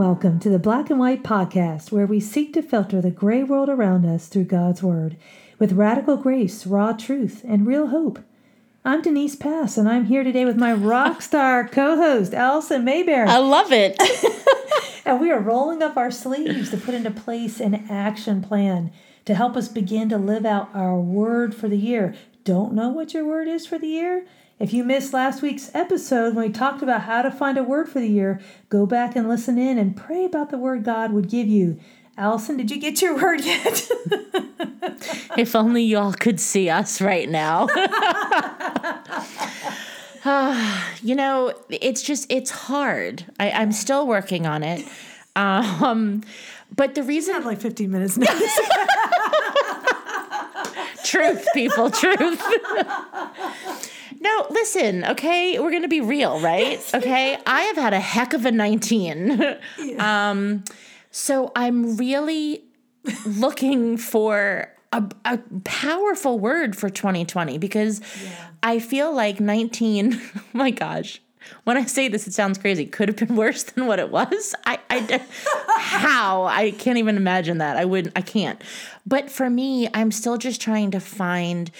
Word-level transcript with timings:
welcome 0.00 0.40
to 0.40 0.48
the 0.48 0.58
Black 0.58 0.88
and 0.88 0.98
White 0.98 1.22
Podcast, 1.22 1.92
where 1.92 2.06
we 2.06 2.20
seek 2.20 2.54
to 2.54 2.62
filter 2.62 3.02
the 3.02 3.10
gray 3.10 3.42
world 3.42 3.68
around 3.68 4.06
us 4.06 4.28
through 4.28 4.44
God's 4.44 4.82
Word 4.82 5.18
with 5.58 5.74
radical 5.74 6.16
grace, 6.16 6.66
raw 6.66 6.94
truth, 6.94 7.44
and 7.46 7.66
real 7.66 7.88
hope. 7.88 8.18
I'm 8.82 9.02
Denise 9.02 9.36
Pass, 9.36 9.76
and 9.76 9.86
I'm 9.86 10.06
here 10.06 10.24
today 10.24 10.46
with 10.46 10.56
my 10.56 10.72
rock 10.72 11.20
star 11.20 11.68
co 11.68 11.96
host, 11.96 12.32
Allison 12.32 12.82
Mayberry. 12.82 13.28
I 13.28 13.36
love 13.36 13.72
it. 13.72 14.00
and 15.04 15.20
we 15.20 15.30
are 15.30 15.38
rolling 15.38 15.82
up 15.82 15.98
our 15.98 16.10
sleeves 16.10 16.70
to 16.70 16.78
put 16.78 16.94
into 16.94 17.10
place 17.10 17.60
an 17.60 17.74
action 17.90 18.40
plan 18.40 18.90
to 19.26 19.34
help 19.34 19.54
us 19.54 19.68
begin 19.68 20.08
to 20.08 20.16
live 20.16 20.46
out 20.46 20.70
our 20.72 20.98
word 20.98 21.54
for 21.54 21.68
the 21.68 21.76
year. 21.76 22.14
Don't 22.44 22.72
know 22.72 22.88
what 22.88 23.12
your 23.12 23.26
word 23.26 23.48
is 23.48 23.66
for 23.66 23.78
the 23.78 23.88
year? 23.88 24.24
If 24.60 24.72
you 24.74 24.84
missed 24.84 25.14
last 25.14 25.40
week's 25.40 25.70
episode 25.72 26.34
when 26.34 26.48
we 26.48 26.52
talked 26.52 26.82
about 26.82 27.00
how 27.02 27.22
to 27.22 27.30
find 27.30 27.56
a 27.56 27.62
word 27.62 27.88
for 27.88 27.98
the 27.98 28.10
year, 28.10 28.42
go 28.68 28.84
back 28.84 29.16
and 29.16 29.26
listen 29.26 29.56
in 29.56 29.78
and 29.78 29.96
pray 29.96 30.26
about 30.26 30.50
the 30.50 30.58
word 30.58 30.84
God 30.84 31.12
would 31.12 31.30
give 31.30 31.46
you. 31.46 31.80
Allison, 32.18 32.58
did 32.58 32.70
you 32.70 32.78
get 32.78 33.00
your 33.00 33.14
word 33.22 33.42
yet? 33.42 33.88
if 35.38 35.56
only 35.56 35.82
y'all 35.82 36.12
could 36.12 36.38
see 36.38 36.68
us 36.68 37.00
right 37.00 37.26
now. 37.26 37.68
you 41.02 41.14
know, 41.14 41.54
it's 41.70 42.02
just, 42.02 42.30
it's 42.30 42.50
hard. 42.50 43.24
I, 43.40 43.52
I'm 43.52 43.72
still 43.72 44.06
working 44.06 44.46
on 44.46 44.62
it. 44.62 44.86
Um, 45.36 46.22
but 46.76 46.94
the 46.94 47.02
reason. 47.02 47.32
I 47.32 47.38
have 47.38 47.46
like 47.46 47.62
15 47.62 47.90
minutes 47.90 48.18
now. 48.18 48.26
truth, 51.02 51.48
people, 51.54 51.90
truth. 51.90 52.42
No, 54.20 54.46
listen, 54.50 55.04
okay? 55.04 55.58
We're 55.58 55.70
going 55.70 55.82
to 55.82 55.88
be 55.88 56.00
real, 56.00 56.40
right? 56.40 56.78
Okay? 56.94 57.38
I 57.46 57.62
have 57.62 57.76
had 57.76 57.94
a 57.94 58.00
heck 58.00 58.34
of 58.34 58.44
a 58.44 58.52
19. 58.52 59.56
Yeah. 59.78 60.30
Um 60.30 60.64
so 61.10 61.50
I'm 61.56 61.96
really 61.96 62.64
looking 63.26 63.96
for 63.96 64.72
a, 64.92 65.04
a, 65.24 65.38
powerful 65.64 66.38
word 66.38 66.76
for 66.76 66.90
2020 66.90 67.58
because 67.58 68.00
yeah. 68.22 68.48
I 68.62 68.78
feel 68.78 69.12
like 69.12 69.40
19, 69.40 70.20
oh 70.36 70.42
my 70.52 70.70
gosh. 70.70 71.20
When 71.64 71.76
I 71.76 71.84
say 71.86 72.08
this, 72.08 72.26
it 72.26 72.34
sounds 72.34 72.58
crazy. 72.58 72.86
Could 72.86 73.08
have 73.08 73.16
been 73.16 73.34
worse 73.34 73.62
than 73.64 73.86
what 73.86 73.98
it 73.98 74.10
was. 74.10 74.54
I, 74.66 74.78
I 74.90 75.22
how 75.78 76.44
I 76.44 76.70
can't 76.72 76.98
even 76.98 77.16
imagine 77.16 77.58
that. 77.58 77.76
I 77.76 77.86
wouldn't. 77.86 78.16
I 78.16 78.20
can't. 78.20 78.62
But 79.06 79.30
for 79.30 79.48
me, 79.48 79.88
I'm 79.94 80.12
still 80.12 80.36
just 80.36 80.60
trying 80.60 80.90
to 80.92 81.00
find 81.00 81.70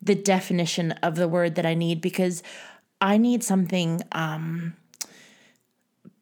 the 0.00 0.14
definition 0.14 0.92
of 1.02 1.16
the 1.16 1.28
word 1.28 1.54
that 1.56 1.66
I 1.66 1.74
need 1.74 2.00
because 2.00 2.42
I 3.00 3.16
need 3.16 3.42
something 3.42 4.02
um, 4.12 4.74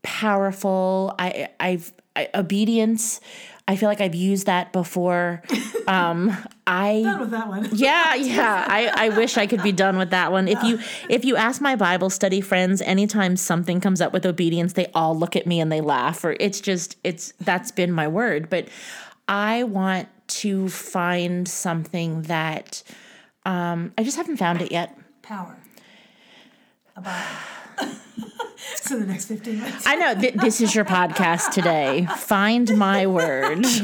powerful. 0.03 1.15
I 1.19 1.49
I've 1.61 1.93
I, 2.15 2.29
obedience. 2.35 3.21
I 3.69 3.77
feel 3.77 3.89
like 3.89 4.01
I've 4.01 4.15
used 4.15 4.47
that 4.47 4.73
before. 4.73 5.43
Um, 5.89 6.37
I 6.67 7.03
done 7.05 7.21
with 7.21 7.31
that 7.31 7.47
one. 7.47 7.69
yeah, 7.73 8.17
yeah. 8.17 8.65
I, 8.67 9.07
I 9.07 9.09
wish 9.11 9.37
I 9.37 9.47
could 9.47 9.63
be 9.63 9.71
done 9.71 9.99
with 9.99 10.11
that 10.11 10.33
one. 10.33 10.49
If 10.49 10.61
you 10.65 10.81
if 11.09 11.25
you 11.25 11.37
ask 11.37 11.61
my 11.61 11.77
Bible 11.77 12.11
study 12.11 12.41
friends, 12.41 12.83
anytime 12.83 13.37
something 13.37 13.81
comes 13.81 14.01
up 14.01 14.13
with 14.13 14.27
obedience, 14.27 14.73
they 14.73 14.87
all 14.95 15.17
look 15.17 15.37
at 15.37 15.47
me 15.47 15.61
and 15.61 15.71
they 15.71 15.81
laugh. 15.81 16.25
Or 16.25 16.35
it's 16.41 16.61
just 16.61 16.97
it's 17.05 17.35
that's 17.41 17.71
been 17.71 17.93
my 17.93 18.09
word. 18.09 18.51
But 18.51 18.67
I 19.29 19.63
want 19.63 20.09
to 20.27 20.69
find 20.69 21.47
something 21.47 22.23
that 22.23 22.83
um, 23.47 23.93
I 23.97 24.03
just 24.03 24.17
haven't 24.17 24.39
found 24.39 24.61
it 24.61 24.73
yet. 24.73 24.99
Power. 25.23 25.57
About 26.97 27.25
so 28.57 28.99
the 28.99 29.07
next 29.07 29.27
15 29.27 29.61
minutes. 29.61 29.87
I 29.87 29.95
know 29.95 30.15
th- 30.15 30.35
this 30.35 30.61
is 30.61 30.75
your 30.75 30.85
podcast 30.85 31.53
today. 31.53 32.09
Find 32.17 32.77
my 32.77 33.07
word. 33.07 33.65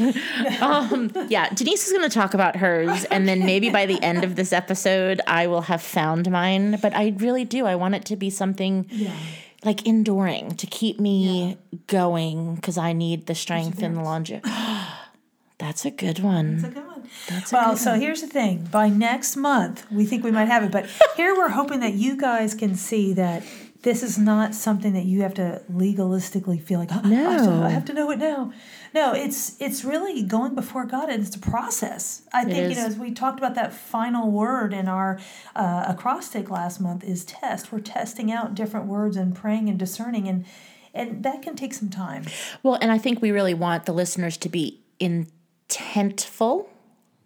Um, 0.61 1.11
yeah, 1.29 1.49
Denise 1.53 1.87
is 1.87 1.91
going 1.91 2.09
to 2.09 2.13
talk 2.13 2.33
about 2.33 2.55
hers, 2.57 3.05
and 3.05 3.27
then 3.27 3.39
maybe 3.39 3.69
by 3.69 3.85
the 3.85 4.01
end 4.01 4.23
of 4.23 4.35
this 4.35 4.53
episode, 4.53 5.19
I 5.27 5.47
will 5.47 5.61
have 5.61 5.81
found 5.81 6.29
mine. 6.29 6.79
But 6.81 6.95
I 6.95 7.13
really 7.17 7.43
do. 7.45 7.65
I 7.65 7.75
want 7.75 7.95
it 7.95 8.05
to 8.05 8.15
be 8.15 8.29
something. 8.29 8.85
Yeah. 8.89 9.15
Like 9.63 9.85
enduring 9.85 10.55
to 10.57 10.67
keep 10.67 10.99
me 10.99 11.57
yeah. 11.71 11.79
going 11.87 12.55
because 12.55 12.77
I 12.77 12.93
need 12.93 13.27
the 13.27 13.35
strength 13.35 13.81
and 13.81 13.95
the 13.95 14.01
longevity. 14.01 14.49
That's 15.57 15.85
a 15.85 15.91
good 15.91 16.19
one. 16.19 16.57
That's 16.57 16.71
a 16.71 16.75
good 16.75 16.87
one. 16.87 16.92
That's 17.29 17.51
well, 17.51 17.75
so 17.77 17.95
here's 17.95 18.21
the 18.21 18.27
thing. 18.27 18.67
By 18.71 18.89
next 18.89 19.35
month, 19.35 19.85
we 19.91 20.05
think 20.05 20.23
we 20.23 20.31
might 20.31 20.47
have 20.47 20.63
it, 20.63 20.71
but 20.71 20.87
here 21.15 21.35
we're 21.35 21.49
hoping 21.49 21.79
that 21.81 21.93
you 21.93 22.17
guys 22.17 22.53
can 22.53 22.75
see 22.75 23.13
that 23.13 23.43
this 23.83 24.01
is 24.01 24.17
not 24.17 24.55
something 24.55 24.93
that 24.93 25.03
you 25.03 25.21
have 25.21 25.33
to 25.33 25.61
legalistically 25.71 26.61
feel 26.61 26.79
like, 26.79 26.89
oh, 26.91 27.01
no. 27.01 27.29
I 27.29 27.33
have, 27.33 27.43
to, 27.43 27.51
I 27.51 27.69
have 27.69 27.85
to 27.85 27.93
know 27.93 28.11
it 28.11 28.17
now. 28.17 28.53
No, 28.93 29.13
it's 29.13 29.59
it's 29.59 29.83
really 29.83 30.23
going 30.23 30.55
before 30.55 30.85
God, 30.85 31.09
and 31.09 31.25
it's 31.25 31.35
a 31.35 31.39
process. 31.39 32.21
I 32.31 32.45
think 32.45 32.69
you 32.69 32.75
know, 32.75 32.85
as 32.85 32.95
we 32.95 33.11
talked 33.11 33.39
about 33.39 33.55
that 33.55 33.73
final 33.73 34.29
word 34.31 34.71
in 34.73 34.87
our 34.87 35.19
uh, 35.55 35.85
acrostic 35.87 36.49
last 36.49 36.79
month 36.79 37.03
is 37.03 37.25
test. 37.25 37.71
We're 37.71 37.79
testing 37.79 38.31
out 38.31 38.53
different 38.55 38.85
words 38.85 39.17
and 39.17 39.35
praying 39.35 39.67
and 39.67 39.79
discerning, 39.79 40.27
and 40.27 40.45
and 40.93 41.23
that 41.23 41.41
can 41.41 41.55
take 41.55 41.73
some 41.73 41.89
time. 41.89 42.25
Well, 42.61 42.75
and 42.75 42.91
I 42.91 42.99
think 42.99 43.21
we 43.21 43.31
really 43.31 43.55
want 43.55 43.85
the 43.85 43.93
listeners 43.93 44.37
to 44.37 44.49
be 44.49 44.79
intentful. 44.99 46.67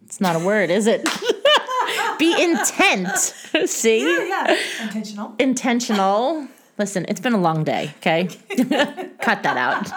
It's 0.08 0.22
not 0.22 0.38
a 0.38 0.40
word, 0.40 0.70
is 0.70 0.88
it? 0.88 1.06
be 2.18 2.42
intent. 2.42 3.10
See? 3.66 4.00
Yeah, 4.00 4.48
yeah. 4.48 4.58
Intentional. 4.84 5.36
Intentional. 5.38 6.48
Listen, 6.78 7.06
it's 7.10 7.20
been 7.20 7.34
a 7.34 7.38
long 7.38 7.66
day, 7.66 7.92
okay? 7.98 8.28
Cut 9.20 9.44
that 9.44 9.58
out. 9.58 9.92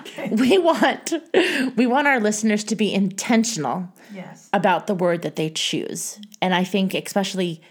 okay. 0.00 0.28
We 0.28 0.58
want 0.58 1.14
we 1.74 1.86
want 1.86 2.06
our 2.06 2.20
listeners 2.20 2.64
to 2.64 2.76
be 2.76 2.92
intentional 2.92 3.88
yes. 4.12 4.50
about 4.52 4.88
the 4.88 4.94
word 4.94 5.22
that 5.22 5.36
they 5.36 5.48
choose. 5.48 6.20
And 6.42 6.54
I 6.54 6.62
think 6.62 6.92
especially 6.92 7.62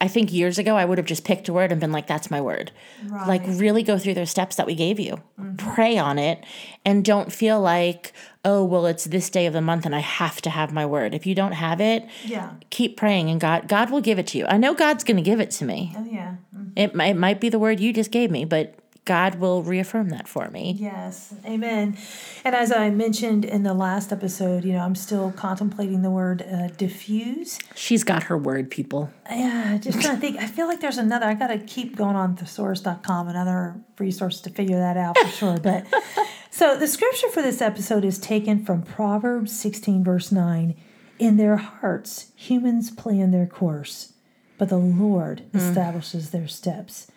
I 0.00 0.06
think 0.06 0.32
years 0.32 0.58
ago 0.58 0.76
I 0.76 0.84
would 0.84 0.98
have 0.98 1.06
just 1.06 1.24
picked 1.24 1.48
a 1.48 1.52
word 1.52 1.72
and 1.72 1.80
been 1.80 1.90
like, 1.90 2.06
that's 2.06 2.30
my 2.30 2.40
word. 2.40 2.70
Right. 3.04 3.26
Like, 3.26 3.42
really 3.46 3.82
go 3.82 3.98
through 3.98 4.14
those 4.14 4.30
steps 4.30 4.54
that 4.56 4.66
we 4.66 4.76
gave 4.76 5.00
you, 5.00 5.20
mm-hmm. 5.40 5.56
pray 5.56 5.98
on 5.98 6.18
it, 6.18 6.44
and 6.84 7.04
don't 7.04 7.32
feel 7.32 7.60
like, 7.60 8.12
oh, 8.44 8.64
well, 8.64 8.86
it's 8.86 9.04
this 9.04 9.28
day 9.28 9.46
of 9.46 9.52
the 9.52 9.60
month 9.60 9.84
and 9.84 9.96
I 9.96 9.98
have 9.98 10.40
to 10.42 10.50
have 10.50 10.72
my 10.72 10.86
word. 10.86 11.14
If 11.14 11.26
you 11.26 11.34
don't 11.34 11.52
have 11.52 11.80
it, 11.80 12.06
yeah. 12.24 12.50
keep 12.70 12.96
praying 12.96 13.28
and 13.28 13.40
God 13.40 13.66
God 13.66 13.90
will 13.90 14.00
give 14.00 14.18
it 14.18 14.28
to 14.28 14.38
you. 14.38 14.46
I 14.46 14.56
know 14.56 14.72
God's 14.72 15.02
going 15.02 15.16
to 15.16 15.22
give 15.22 15.40
it 15.40 15.50
to 15.52 15.64
me. 15.64 15.92
Oh, 15.96 16.04
yeah. 16.04 16.36
Mm-hmm. 16.56 16.70
It, 16.76 17.10
it 17.10 17.16
might 17.16 17.40
be 17.40 17.48
the 17.48 17.58
word 17.58 17.80
you 17.80 17.92
just 17.92 18.12
gave 18.12 18.30
me, 18.30 18.44
but 18.44 18.74
God 19.08 19.36
will 19.36 19.62
reaffirm 19.62 20.10
that 20.10 20.28
for 20.28 20.50
me. 20.50 20.76
Yes. 20.78 21.34
Amen. 21.46 21.96
And 22.44 22.54
as 22.54 22.70
I 22.70 22.90
mentioned 22.90 23.46
in 23.46 23.62
the 23.62 23.72
last 23.72 24.12
episode, 24.12 24.66
you 24.66 24.74
know, 24.74 24.80
I'm 24.80 24.94
still 24.94 25.32
contemplating 25.32 26.02
the 26.02 26.10
word 26.10 26.42
uh, 26.42 26.68
diffuse. 26.76 27.58
She's 27.74 28.04
got 28.04 28.24
her 28.24 28.36
word, 28.36 28.70
people. 28.70 29.10
Yeah, 29.30 29.78
just 29.78 30.02
trying 30.02 30.16
to 30.16 30.20
think. 30.20 30.36
I 30.36 30.46
feel 30.46 30.66
like 30.66 30.80
there's 30.80 30.98
another, 30.98 31.24
I 31.24 31.32
got 31.32 31.46
to 31.46 31.58
keep 31.58 31.96
going 31.96 32.16
on 32.16 32.36
thesaurus.com, 32.36 33.28
another 33.28 33.80
resource 33.98 34.42
to 34.42 34.50
figure 34.50 34.78
that 34.78 34.98
out 34.98 35.16
for 35.16 35.28
sure. 35.28 35.56
But 35.58 35.86
so 36.50 36.76
the 36.76 36.86
scripture 36.86 37.30
for 37.30 37.40
this 37.40 37.62
episode 37.62 38.04
is 38.04 38.18
taken 38.18 38.62
from 38.62 38.82
Proverbs 38.82 39.58
16, 39.58 40.04
verse 40.04 40.30
9. 40.30 40.76
In 41.18 41.38
their 41.38 41.56
hearts, 41.56 42.30
humans 42.36 42.90
plan 42.90 43.30
their 43.30 43.46
course, 43.46 44.12
but 44.58 44.68
the 44.68 44.76
Lord 44.76 45.44
mm. 45.50 45.58
establishes 45.58 46.28
their 46.28 46.46
steps. 46.46 47.10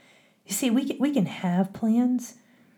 You 0.46 0.54
see, 0.54 0.70
we 0.70 0.88
can, 0.88 0.98
we 1.00 1.14
can 1.14 1.26
have 1.26 1.74
plans, 1.74 2.36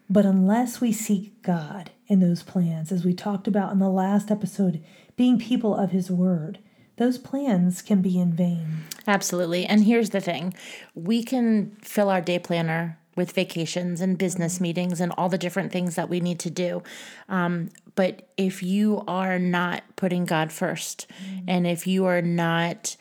but 0.09 0.25
unless 0.25 0.81
we 0.81 0.91
seek 0.91 1.41
God 1.41 1.91
in 2.07 2.19
those 2.19 2.43
plans, 2.43 2.91
as 2.91 3.05
we 3.05 3.13
talked 3.13 3.47
about 3.47 3.71
in 3.71 3.79
the 3.79 3.89
last 3.89 4.29
episode, 4.29 4.83
being 5.15 5.39
people 5.39 5.75
of 5.75 5.91
His 5.91 6.11
Word, 6.11 6.59
those 6.97 7.17
plans 7.17 7.81
can 7.81 8.01
be 8.01 8.19
in 8.19 8.33
vain. 8.33 8.83
Absolutely. 9.07 9.65
And 9.65 9.85
here's 9.85 10.11
the 10.11 10.21
thing 10.21 10.53
we 10.93 11.23
can 11.23 11.75
fill 11.81 12.09
our 12.09 12.21
day 12.21 12.39
planner 12.39 12.99
with 13.15 13.31
vacations 13.31 14.01
and 14.01 14.17
business 14.17 14.59
meetings 14.59 14.99
and 14.99 15.11
all 15.17 15.29
the 15.29 15.37
different 15.37 15.71
things 15.71 15.95
that 15.95 16.09
we 16.09 16.19
need 16.19 16.39
to 16.39 16.49
do. 16.49 16.81
Um, 17.29 17.69
but 17.95 18.27
if 18.37 18.63
you 18.63 19.03
are 19.07 19.37
not 19.37 19.83
putting 19.95 20.25
God 20.25 20.49
1st 20.49 21.05
mm-hmm. 21.05 21.45
and 21.47 21.67
if 21.67 21.85
you 21.85 22.05
are 22.05 22.21
not 22.21 22.95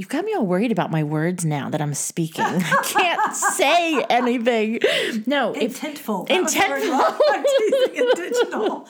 You've 0.00 0.08
got 0.08 0.24
me 0.24 0.32
all 0.32 0.46
worried 0.46 0.72
about 0.72 0.90
my 0.90 1.04
words 1.04 1.44
now 1.44 1.68
that 1.68 1.82
I'm 1.82 1.92
speaking. 1.92 2.42
I 2.42 2.82
can't 2.84 3.36
say 3.36 4.02
anything. 4.04 4.78
No, 5.26 5.52
intentful. 5.52 6.26
If, 6.30 6.46
intentful. 6.46 7.18
intentional. 7.94 8.88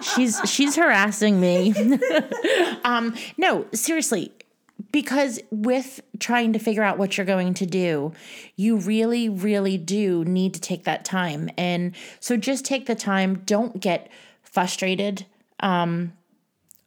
she's 0.00 0.40
she's 0.50 0.76
harassing 0.76 1.38
me. 1.38 1.74
um, 2.84 3.14
no, 3.36 3.66
seriously, 3.74 4.32
because 4.92 5.38
with 5.50 6.00
trying 6.18 6.54
to 6.54 6.58
figure 6.58 6.82
out 6.82 6.96
what 6.96 7.18
you're 7.18 7.26
going 7.26 7.52
to 7.52 7.66
do, 7.66 8.14
you 8.56 8.78
really, 8.78 9.28
really 9.28 9.76
do 9.76 10.24
need 10.24 10.54
to 10.54 10.60
take 10.62 10.84
that 10.84 11.04
time. 11.04 11.50
And 11.58 11.94
so 12.18 12.38
just 12.38 12.64
take 12.64 12.86
the 12.86 12.94
time. 12.94 13.42
Don't 13.44 13.78
get 13.78 14.10
frustrated. 14.42 15.26
Um, 15.60 16.14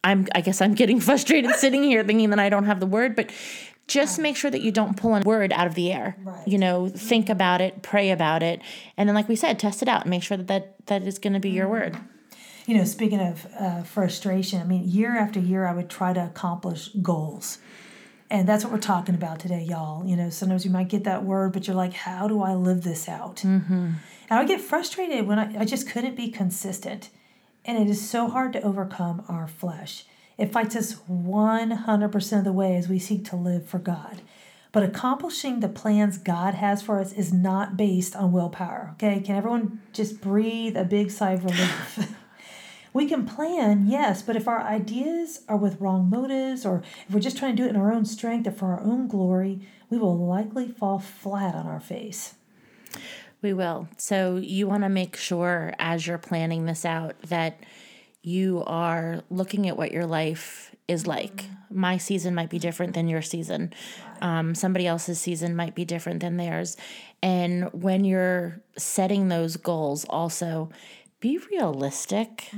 I'm 0.06 0.26
I 0.34 0.40
guess 0.40 0.60
I'm 0.60 0.74
getting 0.74 1.00
frustrated 1.08 1.50
sitting 1.56 1.82
here 1.82 2.04
thinking 2.04 2.30
that 2.30 2.38
I 2.38 2.48
don't 2.48 2.64
have 2.64 2.80
the 2.80 2.86
word, 2.86 3.16
but 3.16 3.30
just 3.86 4.18
make 4.18 4.36
sure 4.36 4.50
that 4.50 4.62
you 4.62 4.72
don't 4.72 4.96
pull 4.96 5.14
a 5.14 5.20
word 5.20 5.52
out 5.52 5.66
of 5.66 5.74
the 5.74 5.92
air. 5.92 6.16
Right. 6.22 6.48
You 6.48 6.58
know, 6.58 6.88
think 6.88 7.28
about 7.28 7.60
it, 7.60 7.82
pray 7.82 8.10
about 8.10 8.42
it, 8.42 8.60
and 8.96 9.08
then, 9.08 9.14
like 9.14 9.28
we 9.28 9.36
said, 9.36 9.58
test 9.58 9.82
it 9.82 9.88
out 9.88 10.02
and 10.02 10.10
make 10.10 10.22
sure 10.22 10.36
that 10.36 10.48
that, 10.48 10.86
that 10.86 11.02
is 11.02 11.18
going 11.18 11.34
to 11.34 11.40
be 11.40 11.50
your 11.50 11.68
word. 11.68 11.96
You 12.66 12.76
know, 12.76 12.84
speaking 12.84 13.20
of 13.20 13.46
uh, 13.58 13.82
frustration, 13.84 14.60
I 14.60 14.64
mean, 14.64 14.88
year 14.88 15.16
after 15.16 15.38
year, 15.38 15.66
I 15.66 15.72
would 15.72 15.88
try 15.88 16.12
to 16.12 16.24
accomplish 16.24 16.88
goals. 17.00 17.58
And 18.28 18.48
that's 18.48 18.64
what 18.64 18.72
we're 18.72 18.80
talking 18.80 19.14
about 19.14 19.38
today, 19.38 19.62
y'all. 19.62 20.04
You 20.04 20.16
know, 20.16 20.30
sometimes 20.30 20.64
you 20.64 20.72
might 20.72 20.88
get 20.88 21.04
that 21.04 21.22
word, 21.22 21.52
but 21.52 21.68
you're 21.68 21.76
like, 21.76 21.92
how 21.92 22.26
do 22.26 22.42
I 22.42 22.54
live 22.54 22.82
this 22.82 23.08
out? 23.08 23.36
Mm-hmm. 23.36 23.72
And 23.72 24.00
I 24.30 24.40
would 24.40 24.48
get 24.48 24.60
frustrated 24.60 25.28
when 25.28 25.38
I, 25.38 25.60
I 25.60 25.64
just 25.64 25.88
couldn't 25.88 26.16
be 26.16 26.28
consistent. 26.28 27.10
And 27.66 27.76
it 27.76 27.90
is 27.90 28.08
so 28.08 28.28
hard 28.28 28.52
to 28.52 28.62
overcome 28.62 29.24
our 29.28 29.48
flesh. 29.48 30.04
It 30.38 30.52
fights 30.52 30.76
us 30.76 30.94
100% 31.10 32.38
of 32.38 32.44
the 32.44 32.52
way 32.52 32.76
as 32.76 32.88
we 32.88 33.00
seek 33.00 33.24
to 33.26 33.36
live 33.36 33.66
for 33.66 33.78
God. 33.78 34.22
But 34.70 34.84
accomplishing 34.84 35.60
the 35.60 35.68
plans 35.68 36.16
God 36.16 36.54
has 36.54 36.80
for 36.82 37.00
us 37.00 37.12
is 37.12 37.32
not 37.32 37.76
based 37.76 38.14
on 38.14 38.30
willpower. 38.30 38.90
Okay, 38.94 39.20
can 39.20 39.34
everyone 39.34 39.80
just 39.92 40.20
breathe 40.20 40.76
a 40.76 40.84
big 40.84 41.10
sigh 41.10 41.32
of 41.32 41.44
relief? 41.44 42.14
we 42.92 43.06
can 43.06 43.26
plan, 43.26 43.86
yes, 43.88 44.22
but 44.22 44.36
if 44.36 44.46
our 44.46 44.60
ideas 44.60 45.42
are 45.48 45.56
with 45.56 45.80
wrong 45.80 46.08
motives 46.08 46.64
or 46.64 46.84
if 47.08 47.14
we're 47.14 47.20
just 47.20 47.38
trying 47.38 47.56
to 47.56 47.62
do 47.62 47.66
it 47.66 47.70
in 47.70 47.76
our 47.76 47.92
own 47.92 48.04
strength 48.04 48.46
or 48.46 48.52
for 48.52 48.66
our 48.66 48.80
own 48.80 49.08
glory, 49.08 49.66
we 49.90 49.98
will 49.98 50.18
likely 50.18 50.68
fall 50.68 50.98
flat 50.98 51.54
on 51.54 51.66
our 51.66 51.80
face. 51.80 52.34
We 53.42 53.52
will. 53.52 53.88
So 53.98 54.36
you 54.36 54.66
want 54.66 54.82
to 54.82 54.88
make 54.88 55.16
sure 55.16 55.74
as 55.78 56.06
you're 56.06 56.18
planning 56.18 56.66
this 56.66 56.84
out 56.84 57.20
that 57.22 57.60
you 58.22 58.64
are 58.66 59.22
looking 59.30 59.68
at 59.68 59.76
what 59.76 59.92
your 59.92 60.06
life 60.06 60.74
is 60.88 61.06
like. 61.06 61.44
My 61.70 61.96
season 61.96 62.34
might 62.34 62.50
be 62.50 62.58
different 62.58 62.94
than 62.94 63.08
your 63.08 63.22
season. 63.22 63.72
Um, 64.20 64.54
somebody 64.54 64.86
else's 64.86 65.20
season 65.20 65.54
might 65.54 65.74
be 65.74 65.84
different 65.84 66.20
than 66.20 66.36
theirs. 66.36 66.76
And 67.22 67.72
when 67.72 68.04
you're 68.04 68.60
setting 68.76 69.28
those 69.28 69.56
goals, 69.56 70.04
also 70.06 70.70
be 71.20 71.38
realistic. 71.50 72.50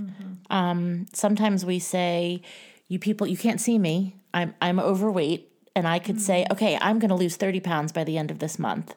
Um, 0.50 1.06
sometimes 1.12 1.64
we 1.64 1.78
say, 1.78 2.42
"You 2.88 2.98
people, 2.98 3.26
you 3.26 3.36
can't 3.36 3.60
see 3.60 3.78
me. 3.78 4.16
I'm 4.34 4.54
I'm 4.60 4.78
overweight." 4.78 5.50
And 5.76 5.86
I 5.86 6.00
could 6.00 6.20
say, 6.20 6.44
okay, 6.50 6.76
I'm 6.80 6.98
going 6.98 7.10
to 7.10 7.14
lose 7.14 7.36
30 7.36 7.60
pounds 7.60 7.92
by 7.92 8.02
the 8.02 8.18
end 8.18 8.32
of 8.32 8.40
this 8.40 8.58
month 8.58 8.96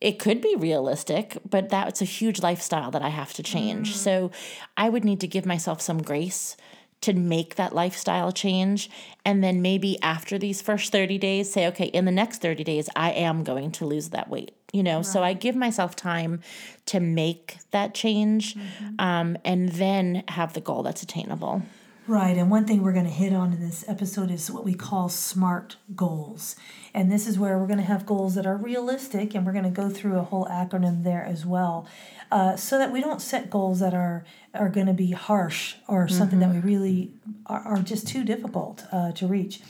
it 0.00 0.18
could 0.18 0.40
be 0.40 0.54
realistic, 0.56 1.36
but 1.48 1.68
that's 1.68 2.00
a 2.00 2.06
huge 2.06 2.40
lifestyle 2.42 2.90
that 2.90 3.02
I 3.02 3.10
have 3.10 3.34
to 3.34 3.42
change. 3.42 3.94
So 3.96 4.30
I 4.76 4.88
would 4.88 5.04
need 5.04 5.20
to 5.20 5.26
give 5.26 5.44
myself 5.44 5.80
some 5.80 6.02
grace 6.02 6.56
to 7.02 7.12
make 7.14 7.54
that 7.56 7.74
lifestyle 7.74 8.32
change. 8.32 8.90
And 9.24 9.42
then 9.42 9.62
maybe 9.62 10.00
after 10.02 10.38
these 10.38 10.60
first 10.62 10.92
30 10.92 11.18
days, 11.18 11.52
say, 11.52 11.66
okay, 11.68 11.86
in 11.86 12.04
the 12.04 12.12
next 12.12 12.42
30 12.42 12.64
days, 12.64 12.88
I 12.94 13.10
am 13.12 13.42
going 13.42 13.72
to 13.72 13.86
lose 13.86 14.10
that 14.10 14.28
weight. 14.28 14.52
You 14.72 14.84
know, 14.84 15.02
so 15.02 15.24
I 15.24 15.32
give 15.32 15.56
myself 15.56 15.96
time 15.96 16.42
to 16.86 17.00
make 17.00 17.58
that 17.72 17.92
change 17.92 18.56
um, 19.00 19.36
and 19.44 19.70
then 19.70 20.22
have 20.28 20.52
the 20.52 20.60
goal 20.60 20.84
that's 20.84 21.02
attainable. 21.02 21.62
Right, 22.06 22.36
and 22.36 22.50
one 22.50 22.64
thing 22.64 22.82
we're 22.82 22.92
going 22.92 23.04
to 23.04 23.10
hit 23.10 23.32
on 23.32 23.52
in 23.52 23.60
this 23.60 23.84
episode 23.86 24.32
is 24.32 24.50
what 24.50 24.64
we 24.64 24.74
call 24.74 25.08
SMART 25.08 25.76
goals. 25.94 26.56
And 26.92 27.12
this 27.12 27.28
is 27.28 27.38
where 27.38 27.56
we're 27.56 27.68
going 27.68 27.78
to 27.78 27.84
have 27.84 28.04
goals 28.04 28.34
that 28.34 28.46
are 28.46 28.56
realistic, 28.56 29.34
and 29.34 29.46
we're 29.46 29.52
going 29.52 29.64
to 29.64 29.70
go 29.70 29.88
through 29.88 30.18
a 30.18 30.24
whole 30.24 30.46
acronym 30.46 31.04
there 31.04 31.22
as 31.24 31.46
well, 31.46 31.86
uh, 32.32 32.56
so 32.56 32.78
that 32.78 32.90
we 32.90 33.00
don't 33.00 33.22
set 33.22 33.48
goals 33.48 33.78
that 33.78 33.94
are 33.94 34.24
are 34.54 34.68
going 34.68 34.86
to 34.86 34.92
be 34.92 35.12
harsh 35.12 35.76
or 35.86 36.08
something 36.08 36.40
that 36.40 36.52
we 36.52 36.58
really 36.58 37.12
are, 37.46 37.60
are 37.60 37.78
just 37.78 38.08
too 38.08 38.24
difficult 38.24 38.84
uh, 38.90 39.12
to 39.12 39.28
reach. 39.28 39.60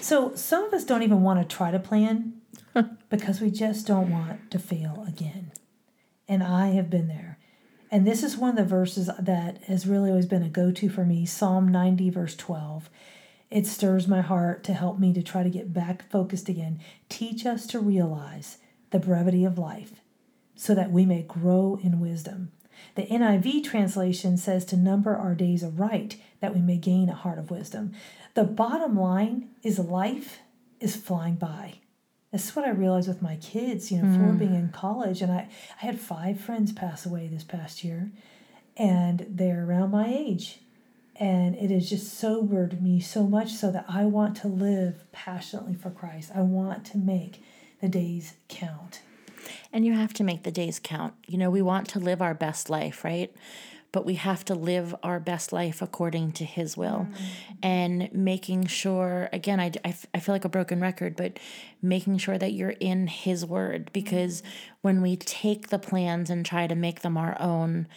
So 0.00 0.34
some 0.34 0.64
of 0.64 0.72
us 0.72 0.82
don't 0.84 1.02
even 1.04 1.22
want 1.22 1.48
to 1.48 1.56
try 1.56 1.70
to 1.70 1.78
plan 1.78 2.40
because 3.08 3.40
we 3.40 3.50
just 3.50 3.86
don't 3.86 4.10
want 4.10 4.50
to 4.50 4.58
fail 4.58 5.04
again. 5.06 5.52
And 6.26 6.42
I 6.42 6.70
have 6.70 6.90
been 6.90 7.06
there. 7.06 7.35
And 7.90 8.06
this 8.06 8.22
is 8.22 8.36
one 8.36 8.50
of 8.50 8.56
the 8.56 8.64
verses 8.64 9.08
that 9.18 9.62
has 9.64 9.86
really 9.86 10.10
always 10.10 10.26
been 10.26 10.42
a 10.42 10.48
go 10.48 10.72
to 10.72 10.88
for 10.88 11.04
me 11.04 11.24
Psalm 11.24 11.68
90, 11.68 12.10
verse 12.10 12.34
12. 12.36 12.90
It 13.48 13.66
stirs 13.66 14.08
my 14.08 14.22
heart 14.22 14.64
to 14.64 14.74
help 14.74 14.98
me 14.98 15.12
to 15.12 15.22
try 15.22 15.44
to 15.44 15.50
get 15.50 15.72
back 15.72 16.08
focused 16.10 16.48
again. 16.48 16.80
Teach 17.08 17.46
us 17.46 17.66
to 17.68 17.78
realize 17.78 18.58
the 18.90 18.98
brevity 18.98 19.44
of 19.44 19.56
life 19.56 20.00
so 20.56 20.74
that 20.74 20.90
we 20.90 21.06
may 21.06 21.22
grow 21.22 21.78
in 21.82 22.00
wisdom. 22.00 22.50
The 22.96 23.06
NIV 23.06 23.64
translation 23.64 24.36
says 24.36 24.64
to 24.66 24.76
number 24.76 25.16
our 25.16 25.34
days 25.34 25.62
aright 25.62 26.16
that 26.40 26.54
we 26.54 26.60
may 26.60 26.76
gain 26.78 27.08
a 27.08 27.14
heart 27.14 27.38
of 27.38 27.50
wisdom. 27.50 27.92
The 28.34 28.44
bottom 28.44 28.98
line 28.98 29.50
is 29.62 29.78
life 29.78 30.40
is 30.80 30.96
flying 30.96 31.36
by. 31.36 31.74
This 32.32 32.48
is 32.48 32.56
what 32.56 32.64
I 32.64 32.70
realized 32.70 33.08
with 33.08 33.22
my 33.22 33.36
kids, 33.36 33.90
you 33.90 34.02
know, 34.02 34.12
for 34.12 34.32
being 34.32 34.50
mm. 34.50 34.58
in 34.58 34.68
college. 34.70 35.22
And 35.22 35.32
I, 35.32 35.48
I 35.80 35.86
had 35.86 36.00
five 36.00 36.40
friends 36.40 36.72
pass 36.72 37.06
away 37.06 37.28
this 37.28 37.44
past 37.44 37.84
year, 37.84 38.10
and 38.76 39.26
they're 39.28 39.64
around 39.64 39.90
my 39.90 40.06
age. 40.06 40.60
And 41.18 41.54
it 41.54 41.70
has 41.70 41.88
just 41.88 42.18
sobered 42.18 42.82
me 42.82 43.00
so 43.00 43.22
much 43.26 43.52
so 43.52 43.70
that 43.70 43.86
I 43.88 44.04
want 44.04 44.36
to 44.38 44.48
live 44.48 45.10
passionately 45.12 45.74
for 45.74 45.90
Christ. 45.90 46.30
I 46.34 46.42
want 46.42 46.84
to 46.86 46.98
make 46.98 47.42
the 47.80 47.88
days 47.88 48.34
count. 48.48 49.00
And 49.72 49.86
you 49.86 49.94
have 49.94 50.12
to 50.14 50.24
make 50.24 50.42
the 50.42 50.50
days 50.50 50.78
count. 50.82 51.14
You 51.26 51.38
know, 51.38 51.48
we 51.48 51.62
want 51.62 51.88
to 51.90 51.98
live 51.98 52.20
our 52.20 52.34
best 52.34 52.68
life, 52.68 53.04
right? 53.04 53.32
But 53.92 54.04
we 54.04 54.14
have 54.14 54.44
to 54.46 54.54
live 54.54 54.94
our 55.02 55.18
best 55.18 55.52
life 55.52 55.80
according 55.80 56.32
to 56.32 56.44
His 56.44 56.76
will. 56.76 57.08
And 57.62 58.10
making 58.12 58.66
sure, 58.66 59.28
again, 59.32 59.58
I, 59.60 59.72
I, 59.84 59.94
I 60.14 60.20
feel 60.20 60.34
like 60.34 60.44
a 60.44 60.50
broken 60.50 60.80
record, 60.80 61.16
but 61.16 61.38
making 61.80 62.18
sure 62.18 62.36
that 62.36 62.52
you're 62.52 62.70
in 62.80 63.06
His 63.06 63.46
word. 63.46 63.90
Because 63.92 64.42
when 64.82 65.00
we 65.00 65.16
take 65.16 65.68
the 65.68 65.78
plans 65.78 66.28
and 66.30 66.44
try 66.44 66.66
to 66.66 66.74
make 66.74 67.00
them 67.00 67.16
our 67.16 67.40
own, 67.40 67.88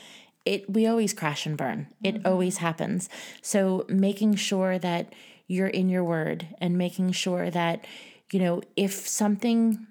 it 0.46 0.70
we 0.70 0.88
always 0.88 1.14
crash 1.14 1.46
and 1.46 1.58
burn. 1.58 1.88
It 2.04 2.16
mm-hmm. 2.16 2.28
always 2.28 2.58
happens. 2.58 3.10
So 3.42 3.86
making 3.90 4.36
sure 4.36 4.80
that 4.80 5.14
you're 5.48 5.68
in 5.68 5.90
your 5.90 6.04
word 6.04 6.48
and 6.60 6.78
making 6.78 7.12
sure 7.12 7.50
that, 7.50 7.86
you 8.32 8.40
know, 8.40 8.62
if 8.76 8.94
something 8.94 9.88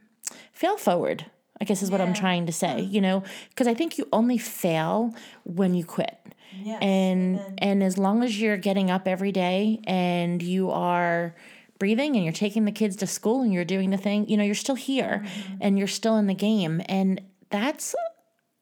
fail 0.52 0.76
forward 0.76 1.26
i 1.60 1.64
guess 1.64 1.82
is 1.82 1.90
what 1.90 2.00
i'm 2.00 2.14
trying 2.14 2.46
to 2.46 2.52
say 2.52 2.80
you 2.80 3.00
know? 3.00 3.22
Because 3.50 3.66
i 3.66 3.74
think 3.74 3.98
you 3.98 4.08
only 4.12 4.38
fail 4.38 5.14
when 5.44 5.74
you 5.74 5.84
quit. 5.84 6.16
Yes, 6.62 6.78
and 6.82 7.40
and 7.58 7.82
as 7.82 7.98
long 7.98 8.22
as 8.22 8.40
you're 8.40 8.56
getting 8.56 8.90
up 8.90 9.06
every 9.06 9.32
day 9.32 9.80
and 9.84 10.42
you 10.42 10.70
are 10.70 11.34
breathing 11.78 12.16
and 12.16 12.24
you're 12.24 12.32
taking 12.32 12.64
the 12.64 12.72
kids 12.72 12.96
to 12.96 13.06
school 13.06 13.42
and 13.42 13.52
you're 13.52 13.64
doing 13.64 13.90
the 13.90 13.96
thing 13.96 14.28
you 14.28 14.36
know 14.36 14.42
you're 14.42 14.54
still 14.54 14.74
here 14.74 15.22
mm-hmm. 15.24 15.54
and 15.60 15.78
you're 15.78 15.86
still 15.86 16.16
in 16.16 16.26
the 16.26 16.34
game. 16.34 16.82
And 16.86 17.20
that's 17.50 17.94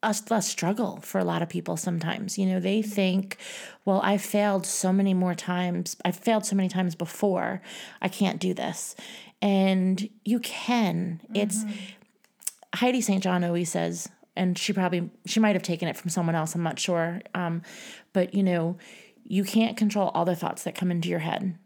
a, 0.02 0.14
a 0.30 0.42
struggle 0.42 1.00
for 1.00 1.18
a 1.18 1.24
lot 1.24 1.42
of 1.42 1.48
people 1.48 1.76
sometimes 1.76 2.36
you 2.36 2.46
know? 2.46 2.60
They 2.60 2.80
mm-hmm. 2.80 2.90
think 2.90 3.38
well 3.84 4.00
i 4.02 4.18
failed 4.18 4.66
so 4.66 4.92
many 4.92 5.14
more 5.14 5.34
times 5.34 5.96
i 6.04 6.10
failed 6.10 6.44
so 6.44 6.56
many 6.56 6.68
times 6.68 6.94
before 6.94 7.62
i 8.02 8.08
can't 8.08 8.40
do 8.40 8.52
this. 8.52 8.96
And 9.42 10.08
you 10.24 10.40
can. 10.40 11.20
It's 11.34 11.62
mm-hmm. 11.62 11.74
Heidi 12.76 13.00
St. 13.00 13.22
John 13.22 13.42
always 13.42 13.70
says, 13.70 14.08
and 14.36 14.58
she 14.58 14.72
probably 14.72 15.10
she 15.24 15.40
might 15.40 15.56
have 15.56 15.62
taken 15.62 15.88
it 15.88 15.96
from 15.96 16.10
someone 16.10 16.34
else. 16.34 16.54
I'm 16.54 16.62
not 16.62 16.78
sure, 16.78 17.22
um, 17.34 17.62
but 18.12 18.34
you 18.34 18.42
know, 18.42 18.76
you 19.24 19.44
can't 19.44 19.76
control 19.76 20.10
all 20.14 20.24
the 20.24 20.36
thoughts 20.36 20.62
that 20.64 20.74
come 20.74 20.90
into 20.90 21.08
your 21.08 21.20
head. 21.20 21.58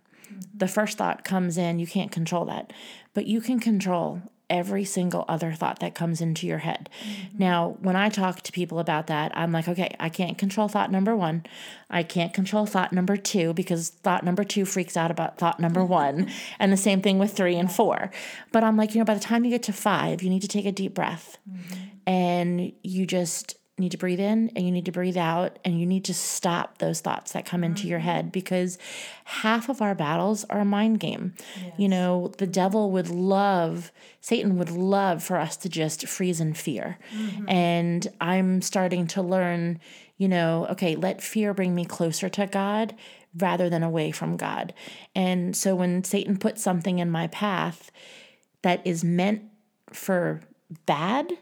The 0.54 0.68
first 0.68 0.96
thought 0.96 1.24
comes 1.24 1.58
in, 1.58 1.80
you 1.80 1.86
can't 1.86 2.12
control 2.12 2.44
that, 2.44 2.72
but 3.14 3.26
you 3.26 3.40
can 3.40 3.58
control 3.58 4.22
every 4.50 4.84
single 4.84 5.24
other 5.28 5.52
thought 5.52 5.78
that 5.78 5.94
comes 5.94 6.20
into 6.20 6.46
your 6.46 6.58
head. 6.58 6.90
Mm-hmm. 7.02 7.38
Now, 7.38 7.76
when 7.80 7.96
I 7.96 8.08
talk 8.08 8.42
to 8.42 8.52
people 8.52 8.78
about 8.78 9.06
that, 9.06 9.32
I'm 9.34 9.52
like, 9.52 9.68
okay, 9.68 9.94
I 9.98 10.08
can't 10.08 10.36
control 10.36 10.68
thought 10.68 10.90
number 10.90 11.16
one. 11.16 11.44
I 11.88 12.02
can't 12.02 12.34
control 12.34 12.66
thought 12.66 12.92
number 12.92 13.16
two 13.16 13.54
because 13.54 13.90
thought 13.90 14.24
number 14.24 14.44
two 14.44 14.64
freaks 14.64 14.96
out 14.96 15.10
about 15.10 15.38
thought 15.38 15.60
number 15.60 15.84
one. 15.84 16.30
and 16.58 16.72
the 16.72 16.76
same 16.76 17.00
thing 17.00 17.18
with 17.18 17.32
three 17.32 17.56
and 17.56 17.70
four. 17.70 18.10
But 18.52 18.64
I'm 18.64 18.76
like, 18.76 18.94
you 18.94 19.00
know, 19.00 19.04
by 19.04 19.14
the 19.14 19.20
time 19.20 19.44
you 19.44 19.50
get 19.50 19.62
to 19.64 19.72
five, 19.72 20.22
you 20.22 20.28
need 20.28 20.42
to 20.42 20.48
take 20.48 20.66
a 20.66 20.72
deep 20.72 20.94
breath 20.94 21.38
mm-hmm. 21.48 21.84
and 22.06 22.72
you 22.82 23.06
just 23.06 23.56
need 23.80 23.92
to 23.92 23.98
breathe 23.98 24.20
in 24.20 24.50
and 24.54 24.64
you 24.64 24.70
need 24.70 24.84
to 24.84 24.92
breathe 24.92 25.16
out 25.16 25.58
and 25.64 25.80
you 25.80 25.86
need 25.86 26.04
to 26.04 26.14
stop 26.14 26.78
those 26.78 27.00
thoughts 27.00 27.32
that 27.32 27.46
come 27.46 27.64
into 27.64 27.88
your 27.88 27.98
mm-hmm. 27.98 28.08
head 28.08 28.32
because 28.32 28.78
half 29.24 29.68
of 29.68 29.82
our 29.82 29.94
battles 29.94 30.44
are 30.50 30.60
a 30.60 30.64
mind 30.64 31.00
game. 31.00 31.34
You 31.76 31.88
know, 31.88 32.32
the 32.38 32.46
devil 32.46 32.90
would 32.92 33.08
love, 33.08 33.90
Satan 34.20 34.58
would 34.58 34.70
love 34.70 35.22
for 35.22 35.36
us 35.36 35.56
to 35.58 35.68
just 35.68 36.06
freeze 36.06 36.40
in 36.40 36.54
fear. 36.54 36.98
Mm-hmm. 37.14 37.48
And 37.48 38.08
I'm 38.20 38.62
starting 38.62 39.06
to 39.08 39.22
learn, 39.22 39.80
you 40.16 40.28
know, 40.28 40.66
okay, 40.70 40.94
let 40.94 41.22
fear 41.22 41.54
bring 41.54 41.74
me 41.74 41.84
closer 41.84 42.28
to 42.28 42.46
God 42.46 42.94
rather 43.36 43.68
than 43.70 43.82
away 43.82 44.10
from 44.10 44.36
God. 44.36 44.74
And 45.14 45.56
so 45.56 45.74
when 45.74 46.04
Satan 46.04 46.36
puts 46.36 46.62
something 46.62 46.98
in 46.98 47.10
my 47.10 47.28
path 47.28 47.90
that 48.62 48.86
is 48.86 49.04
meant 49.04 49.42
for 49.92 50.42
bad, 50.86 51.32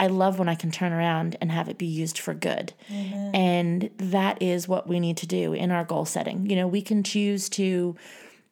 I 0.00 0.06
love 0.06 0.38
when 0.38 0.48
I 0.48 0.54
can 0.54 0.70
turn 0.70 0.92
around 0.92 1.36
and 1.40 1.50
have 1.50 1.68
it 1.68 1.76
be 1.76 1.86
used 1.86 2.18
for 2.18 2.32
good. 2.32 2.72
Mm-hmm. 2.88 3.34
And 3.34 3.90
that 3.96 4.40
is 4.40 4.68
what 4.68 4.88
we 4.88 5.00
need 5.00 5.16
to 5.18 5.26
do 5.26 5.52
in 5.52 5.70
our 5.70 5.84
goal 5.84 6.04
setting. 6.04 6.48
You 6.48 6.56
know, 6.56 6.68
we 6.68 6.82
can 6.82 7.02
choose 7.02 7.48
to 7.50 7.96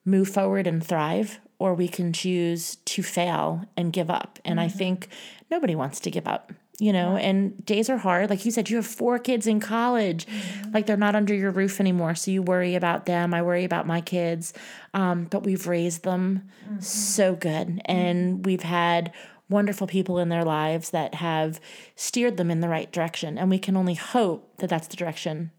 move 0.04 0.28
forward 0.28 0.66
and 0.66 0.84
thrive, 0.84 1.38
or 1.58 1.74
we 1.74 1.88
can 1.88 2.12
choose 2.12 2.76
to 2.76 3.02
fail 3.02 3.64
and 3.76 3.92
give 3.92 4.10
up. 4.10 4.38
And 4.44 4.60
I 4.60 4.66
mm-hmm. 4.66 4.78
think 4.78 5.08
nobody 5.50 5.74
wants 5.74 6.00
to 6.00 6.10
give 6.10 6.26
up, 6.26 6.52
you 6.78 6.92
know, 6.92 7.16
and 7.16 7.64
days 7.64 7.88
are 7.88 7.96
hard. 7.96 8.28
Like 8.28 8.44
you 8.44 8.50
said, 8.50 8.68
you 8.68 8.76
have 8.76 8.86
four 8.86 9.18
kids 9.18 9.46
in 9.46 9.60
college, 9.60 10.26
mm-hmm. 10.26 10.72
like 10.72 10.86
they're 10.86 10.96
not 10.96 11.14
under 11.14 11.34
your 11.34 11.50
roof 11.50 11.80
anymore. 11.80 12.14
So 12.14 12.30
you 12.30 12.42
worry 12.42 12.74
about 12.74 13.06
them. 13.06 13.32
I 13.32 13.42
worry 13.42 13.64
about 13.64 13.86
my 13.86 14.00
kids. 14.00 14.52
Um, 14.94 15.24
but 15.24 15.44
we've 15.44 15.66
raised 15.66 16.02
them 16.02 16.42
so 16.80 17.34
good. 17.36 17.80
And 17.84 18.44
we've 18.44 18.62
had 18.62 19.12
wonderful 19.48 19.86
people 19.86 20.18
in 20.18 20.28
their 20.28 20.44
lives 20.44 20.90
that 20.90 21.14
have 21.16 21.60
steered 21.94 22.36
them 22.36 22.50
in 22.50 22.60
the 22.60 22.68
right 22.68 22.90
direction. 22.92 23.38
And 23.38 23.48
we 23.50 23.58
can 23.58 23.76
only 23.76 23.94
hope 23.94 24.56
that 24.58 24.68
that's 24.70 24.88
the 24.88 24.96
direction 24.96 25.50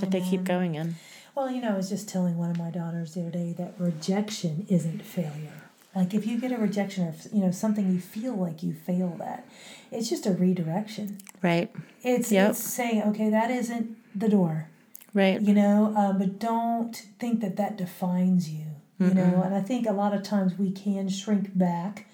that 0.00 0.10
they 0.10 0.20
keep 0.20 0.44
going 0.44 0.74
in. 0.74 0.94
Well, 1.34 1.50
you 1.50 1.60
know, 1.60 1.70
I 1.72 1.76
was 1.76 1.88
just 1.88 2.08
telling 2.08 2.36
one 2.36 2.50
of 2.50 2.58
my 2.58 2.70
daughters 2.70 3.14
the 3.14 3.22
other 3.22 3.30
day 3.30 3.54
that 3.58 3.74
rejection 3.78 4.66
isn't 4.68 5.02
failure. 5.02 5.62
Like 5.94 6.14
if 6.14 6.26
you 6.26 6.38
get 6.40 6.52
a 6.52 6.56
rejection 6.56 7.04
or 7.06 7.14
you 7.32 7.40
know 7.44 7.50
something 7.50 7.92
you 7.92 8.00
feel 8.00 8.34
like 8.34 8.62
you 8.62 8.72
failed 8.72 9.20
at, 9.20 9.46
it's 9.90 10.08
just 10.08 10.24
a 10.24 10.30
redirection. 10.32 11.18
Right. 11.42 11.70
It's 12.02 12.32
Yep. 12.32 12.50
it's 12.50 12.58
saying 12.60 13.02
okay 13.08 13.28
that 13.28 13.50
isn't 13.50 13.96
the 14.18 14.28
door, 14.28 14.68
Right. 15.12 15.38
you 15.40 15.52
know, 15.52 15.92
uh, 15.96 16.12
but 16.14 16.38
don't 16.38 16.94
think 17.18 17.40
that 17.40 17.56
that 17.56 17.76
defines 17.76 18.48
you, 18.50 18.64
you 18.98 19.12
know. 19.12 19.42
And 19.44 19.54
I 19.54 19.60
think 19.60 19.86
a 19.86 19.92
lot 19.92 20.14
of 20.14 20.22
times 20.22 20.58
we 20.58 20.70
can 20.70 21.10
shrink 21.10 21.56
back 21.58 22.06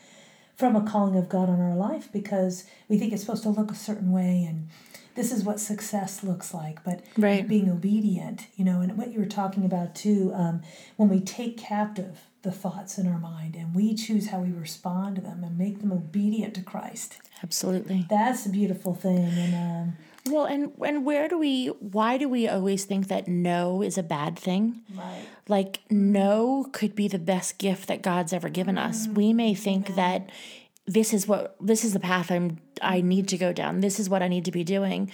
from 0.58 0.74
a 0.74 0.82
calling 0.82 1.16
of 1.16 1.28
God 1.28 1.48
on 1.48 1.60
our 1.60 1.76
life 1.76 2.08
because 2.12 2.64
we 2.88 2.98
think 2.98 3.12
it's 3.12 3.22
supposed 3.22 3.44
to 3.44 3.48
look 3.48 3.70
a 3.70 3.76
certain 3.76 4.10
way 4.10 4.44
and 4.46 4.68
this 5.14 5.32
is 5.32 5.44
what 5.44 5.58
success 5.60 6.22
looks 6.24 6.52
like. 6.52 6.82
But 6.84 7.00
Right. 7.16 7.46
being 7.46 7.70
obedient, 7.70 8.46
you 8.56 8.64
know, 8.64 8.80
and 8.80 8.96
what 8.98 9.12
you 9.12 9.20
were 9.20 9.26
talking 9.26 9.64
about 9.64 9.94
too, 9.94 10.32
um, 10.34 10.62
when 10.96 11.08
we 11.08 11.20
take 11.20 11.56
captive 11.56 12.20
the 12.42 12.50
thoughts 12.52 12.98
in 12.98 13.06
our 13.06 13.18
mind 13.18 13.54
and 13.56 13.74
we 13.74 13.94
choose 13.94 14.28
how 14.28 14.40
we 14.40 14.50
respond 14.50 15.16
to 15.16 15.22
them 15.22 15.42
and 15.44 15.56
make 15.58 15.80
them 15.80 15.92
obedient 15.92 16.54
to 16.54 16.62
Christ. 16.62 17.16
Absolutely. 17.42 18.06
That's 18.08 18.46
a 18.46 18.50
beautiful 18.50 18.94
thing. 18.94 19.18
And 19.38 19.54
um, 19.54 19.96
Well, 20.26 20.44
and 20.44 20.72
and 20.84 21.04
where 21.04 21.28
do 21.28 21.38
we? 21.38 21.68
Why 21.68 22.18
do 22.18 22.28
we 22.28 22.48
always 22.48 22.84
think 22.84 23.08
that 23.08 23.28
no 23.28 23.82
is 23.82 23.96
a 23.96 24.02
bad 24.02 24.38
thing? 24.38 24.82
right. 24.94 25.26
Like 25.48 25.80
no 25.90 26.68
could 26.72 26.94
be 26.94 27.08
the 27.08 27.18
best 27.18 27.58
gift 27.58 27.88
that 27.88 28.02
God's 28.02 28.32
ever 28.32 28.48
given 28.48 28.76
us. 28.76 29.08
We 29.08 29.32
may 29.32 29.54
think 29.54 29.94
that 29.94 30.30
this 30.86 31.12
is 31.12 31.28
what 31.28 31.56
this 31.60 31.84
is 31.84 31.92
the 31.92 32.00
path 32.00 32.30
I'm 32.30 32.58
I 32.82 33.00
need 33.00 33.28
to 33.28 33.38
go 33.38 33.52
down. 33.52 33.80
This 33.80 33.98
is 34.00 34.08
what 34.08 34.22
I 34.22 34.28
need 34.28 34.44
to 34.46 34.52
be 34.52 34.64
doing. 34.64 35.10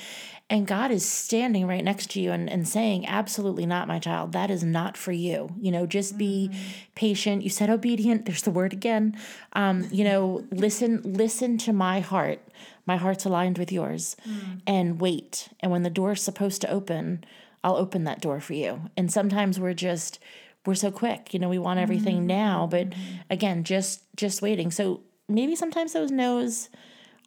And 0.51 0.67
God 0.67 0.91
is 0.91 1.05
standing 1.09 1.67
right 1.67 1.83
next 1.83 2.11
to 2.11 2.21
you 2.21 2.31
and, 2.31 2.51
and 2.51 2.69
saying, 2.69 3.07
Absolutely 3.07 3.65
not, 3.65 3.89
my 3.89 3.99
child. 3.99 4.33
That 4.33 4.51
is 4.51 4.63
not 4.63 4.97
for 4.97 5.11
you. 5.13 5.51
You 5.59 5.73
know, 5.73 5.87
just 5.87 6.19
be 6.19 6.51
patient. 6.95 7.43
You 7.43 7.51
said 7.51 7.71
obedient. 7.71 8.27
There's 8.27 8.43
the 8.43 8.51
word 8.51 8.73
again. 8.73 9.19
Um, 9.55 9.89
you 9.91 10.05
know, 10.05 10.45
listen, 10.51 11.01
listen 11.03 11.57
to 11.59 11.73
my 11.73 12.01
heart. 12.01 12.41
My 12.87 12.97
heart's 12.97 13.25
aligned 13.25 13.59
with 13.59 13.73
yours. 13.73 14.17
Mm. 14.29 14.61
And 14.67 15.01
wait. 15.01 15.49
And 15.61 15.73
when 15.73 15.83
the 15.83 15.91
door's 15.91 16.23
supposed 16.23 16.61
to 16.63 16.71
open, 16.71 17.25
I'll 17.63 17.77
open 17.77 18.05
that 18.05 18.21
door 18.21 18.41
for 18.41 18.55
you. 18.55 18.91
And 18.97 19.11
sometimes 19.11 19.59
we're 19.59 19.75
just 19.75 20.19
we're 20.67 20.75
so 20.75 20.91
quick, 20.91 21.35
you 21.35 21.39
know, 21.39 21.49
we 21.49 21.59
want 21.59 21.79
everything 21.79 22.19
mm-hmm. 22.19 22.27
now, 22.27 22.67
but 22.71 22.91
mm-hmm. 22.91 23.17
again, 23.29 23.65
just 23.65 24.03
just 24.17 24.43
waiting. 24.43 24.71
So 24.71 25.03
maybe 25.29 25.57
sometimes 25.57 25.93
those 25.93 26.11
no's 26.11 26.71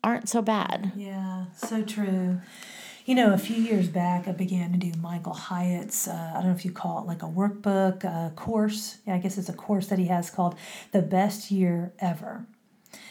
aren't 0.03 0.29
so 0.29 0.41
bad. 0.41 0.91
Yeah, 0.95 1.45
so 1.55 1.83
true. 1.83 2.39
You 3.05 3.15
know, 3.15 3.33
a 3.33 3.37
few 3.37 3.55
years 3.55 3.87
back, 3.87 4.27
I 4.27 4.33
began 4.33 4.73
to 4.73 4.77
do 4.77 4.91
Michael 4.99 5.33
Hyatt's, 5.33 6.09
uh, 6.09 6.31
I 6.31 6.39
don't 6.39 6.47
know 6.47 6.55
if 6.55 6.65
you 6.65 6.71
call 6.71 6.99
it 6.99 7.07
like 7.07 7.23
a 7.23 7.27
workbook, 7.27 8.03
a 8.03 8.33
course. 8.35 8.97
Yeah, 9.05 9.15
I 9.15 9.19
guess 9.19 9.37
it's 9.37 9.47
a 9.47 9.53
course 9.53 9.87
that 9.87 9.97
he 9.97 10.07
has 10.07 10.29
called 10.29 10.55
The 10.91 11.01
Best 11.01 11.49
Year 11.49 11.93
Ever. 11.99 12.45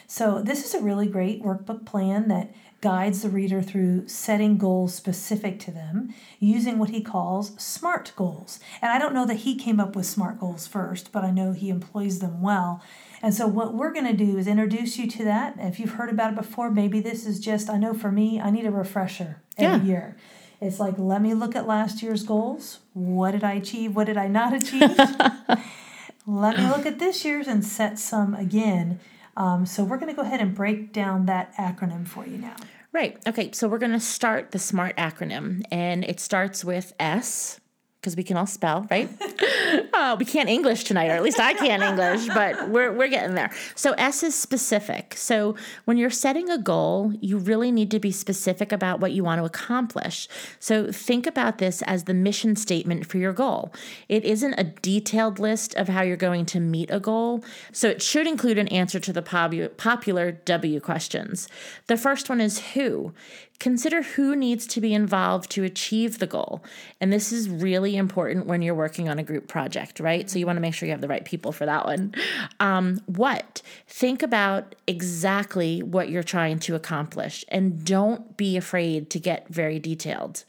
So, 0.07 0.41
this 0.41 0.65
is 0.65 0.75
a 0.75 0.83
really 0.83 1.07
great 1.07 1.43
workbook 1.43 1.85
plan 1.85 2.29
that 2.29 2.53
guides 2.81 3.23
the 3.23 3.29
reader 3.31 3.63
through 3.63 4.07
setting 4.07 4.59
goals 4.59 4.95
specific 4.95 5.59
to 5.61 5.71
them 5.71 6.15
using 6.39 6.79
what 6.79 6.91
he 6.91 7.01
calls 7.03 7.53
SMART 7.61 8.13
goals. 8.15 8.61
And 8.81 8.93
I 8.93 8.99
don't 8.99 9.15
know 9.15 9.27
that 9.27 9.39
he 9.39 9.57
came 9.57 9.81
up 9.81 9.97
with 9.97 10.07
SMART 10.07 10.39
goals 10.39 10.67
first, 10.67 11.11
but 11.11 11.25
I 11.25 11.31
know 11.31 11.53
he 11.53 11.71
employs 11.71 12.21
them 12.21 12.43
well. 12.43 12.83
And 13.23 13.35
so, 13.35 13.47
what 13.47 13.75
we're 13.75 13.93
going 13.93 14.07
to 14.07 14.13
do 14.13 14.37
is 14.39 14.47
introduce 14.47 14.99
you 14.99 15.09
to 15.09 15.25
that. 15.25 15.55
If 15.59 15.81
you've 15.81 15.93
heard 15.95 16.11
about 16.11 16.33
it 16.35 16.37
before, 16.37 16.71
maybe 16.71 17.01
this 17.01 17.27
is 17.27 17.41
just, 17.41 17.69
I 17.69 17.77
know 17.79 17.95
for 17.95 18.13
me, 18.13 18.41
I 18.41 18.51
need 18.51 18.67
a 18.67 18.71
refresher 18.71 19.43
every 19.59 19.87
Yeah. 19.87 19.93
year. 19.93 20.17
It's 20.61 20.79
like, 20.81 20.95
let 20.99 21.21
me 21.21 21.35
look 21.35 21.55
at 21.57 21.67
last 21.67 22.03
year's 22.03 22.23
goals. 22.23 22.79
What 22.95 23.33
did 23.33 23.43
I 23.45 23.55
achieve? 23.55 23.95
What 23.97 24.07
did 24.07 24.17
I 24.17 24.29
not 24.29 24.55
achieve? 24.55 24.97
let 26.27 26.57
me 26.59 26.67
look 26.69 26.87
at 26.87 26.99
this 26.99 27.25
year's 27.25 27.47
and 27.47 27.65
set 27.65 27.99
some 27.99 28.35
again. 28.35 29.01
Um, 29.37 29.67
so, 29.67 29.85
we're 29.85 29.99
going 29.99 30.15
to 30.15 30.17
go 30.17 30.23
ahead 30.23 30.41
and 30.41 30.55
break 30.55 30.93
down 30.93 31.27
that 31.27 31.55
acronym 31.57 32.07
for 32.07 32.27
you 32.27 32.39
now. 32.39 32.57
Right. 32.93 33.19
Okay. 33.27 33.51
So 33.53 33.69
we're 33.69 33.77
going 33.77 33.93
to 33.93 34.01
start 34.01 34.53
the 34.53 34.59
SMART 34.59 34.97
acronym, 34.97 35.63
and 35.71 36.03
it 36.03 36.19
starts 36.19 36.65
with 36.65 36.95
S 36.99 37.61
because 38.07 38.17
we 38.17 38.23
can 38.23 38.37
all 38.37 38.47
spell, 38.47 38.87
right? 38.89 39.11
uh, 39.93 40.15
we 40.17 40.25
can't 40.25 40.49
English 40.49 40.85
tonight, 40.85 41.09
or 41.09 41.15
at 41.15 41.25
least 41.25 41.41
I 41.41 41.55
can't 41.55 41.83
English, 41.91 42.29
but 42.29 42.69
we're, 42.69 42.93
we're 42.93 43.09
getting 43.09 43.35
there. 43.35 43.51
So 43.75 43.95
S 43.99 44.23
is 44.23 44.33
specific. 44.33 45.15
So 45.17 45.57
when 45.87 45.97
you're 45.97 46.09
setting 46.09 46.49
a 46.49 46.57
goal, 46.57 47.13
you 47.21 47.37
really 47.37 47.73
need 47.73 47.91
to 47.91 47.99
be 47.99 48.13
specific 48.13 48.71
about 48.71 49.01
what 49.01 49.11
you 49.11 49.25
want 49.25 49.41
to 49.41 49.45
accomplish. 49.45 50.29
So 50.61 50.93
think 50.93 51.27
about 51.27 51.59
this 51.59 51.83
as 51.83 52.05
the 52.05 52.15
mission 52.15 52.55
statement 52.55 53.07
for 53.07 53.19
your 53.19 53.33
goal. 53.33 53.73
It 54.09 54.25
isn't 54.25 54.55
a 54.55 54.63
detailed 54.63 55.41
list 55.41 55.75
of 55.75 55.89
how 55.89 56.03
you're 56.03 56.17
going 56.17 56.47
to 56.47 56.61
meet 56.61 56.93
a 56.93 57.01
goal, 57.01 57.43
so 57.73 57.89
it 57.89 58.03
should 58.03 58.29
include 58.29 58.57
an 58.57 58.69
answer 58.69 59.01
to 59.01 59.13
the 59.13 59.23
popu- 59.23 59.77
popular 59.77 60.31
W 60.31 60.79
questions. 60.79 61.49
The 61.89 61.97
first 61.97 62.29
one 62.29 62.41
is 62.41 62.61
who. 62.75 63.13
Consider 63.59 64.03
who 64.03 64.37
needs 64.37 64.67
to 64.69 64.81
be 64.81 64.93
involved 64.93 65.51
to 65.53 65.65
achieve 65.65 66.19
the 66.19 66.27
goal. 66.27 66.63
And 67.01 67.13
this 67.13 67.33
is 67.33 67.49
really 67.49 67.97
important 67.97 68.47
when 68.47 68.63
you're 68.63 68.75
working 68.75 69.09
on 69.09 69.19
a 69.19 69.23
group 69.23 69.49
project, 69.49 69.99
right? 70.01 70.29
So 70.29 70.39
you 70.39 70.47
want 70.47 70.57
to 70.57 70.61
make 70.61 70.75
sure 70.75 70.87
you 70.87 70.93
have 70.93 71.01
the 71.01 71.09
right 71.09 71.25
people 71.25 71.53
for 71.53 71.67
that 71.67 71.87
one. 71.87 72.15
Um, 72.61 73.01
what? 73.07 73.63
Think 73.87 74.23
about 74.23 74.75
exactly 74.87 75.83
what 75.83 76.09
you're 76.11 76.23
trying 76.23 76.59
to 76.61 76.75
accomplish 76.75 77.45
and 77.49 77.85
don't 77.85 78.37
be 78.37 78.57
afraid 78.57 79.11
to 79.11 79.19
get 79.19 79.49
very 79.49 79.79
detailed. 79.79 80.45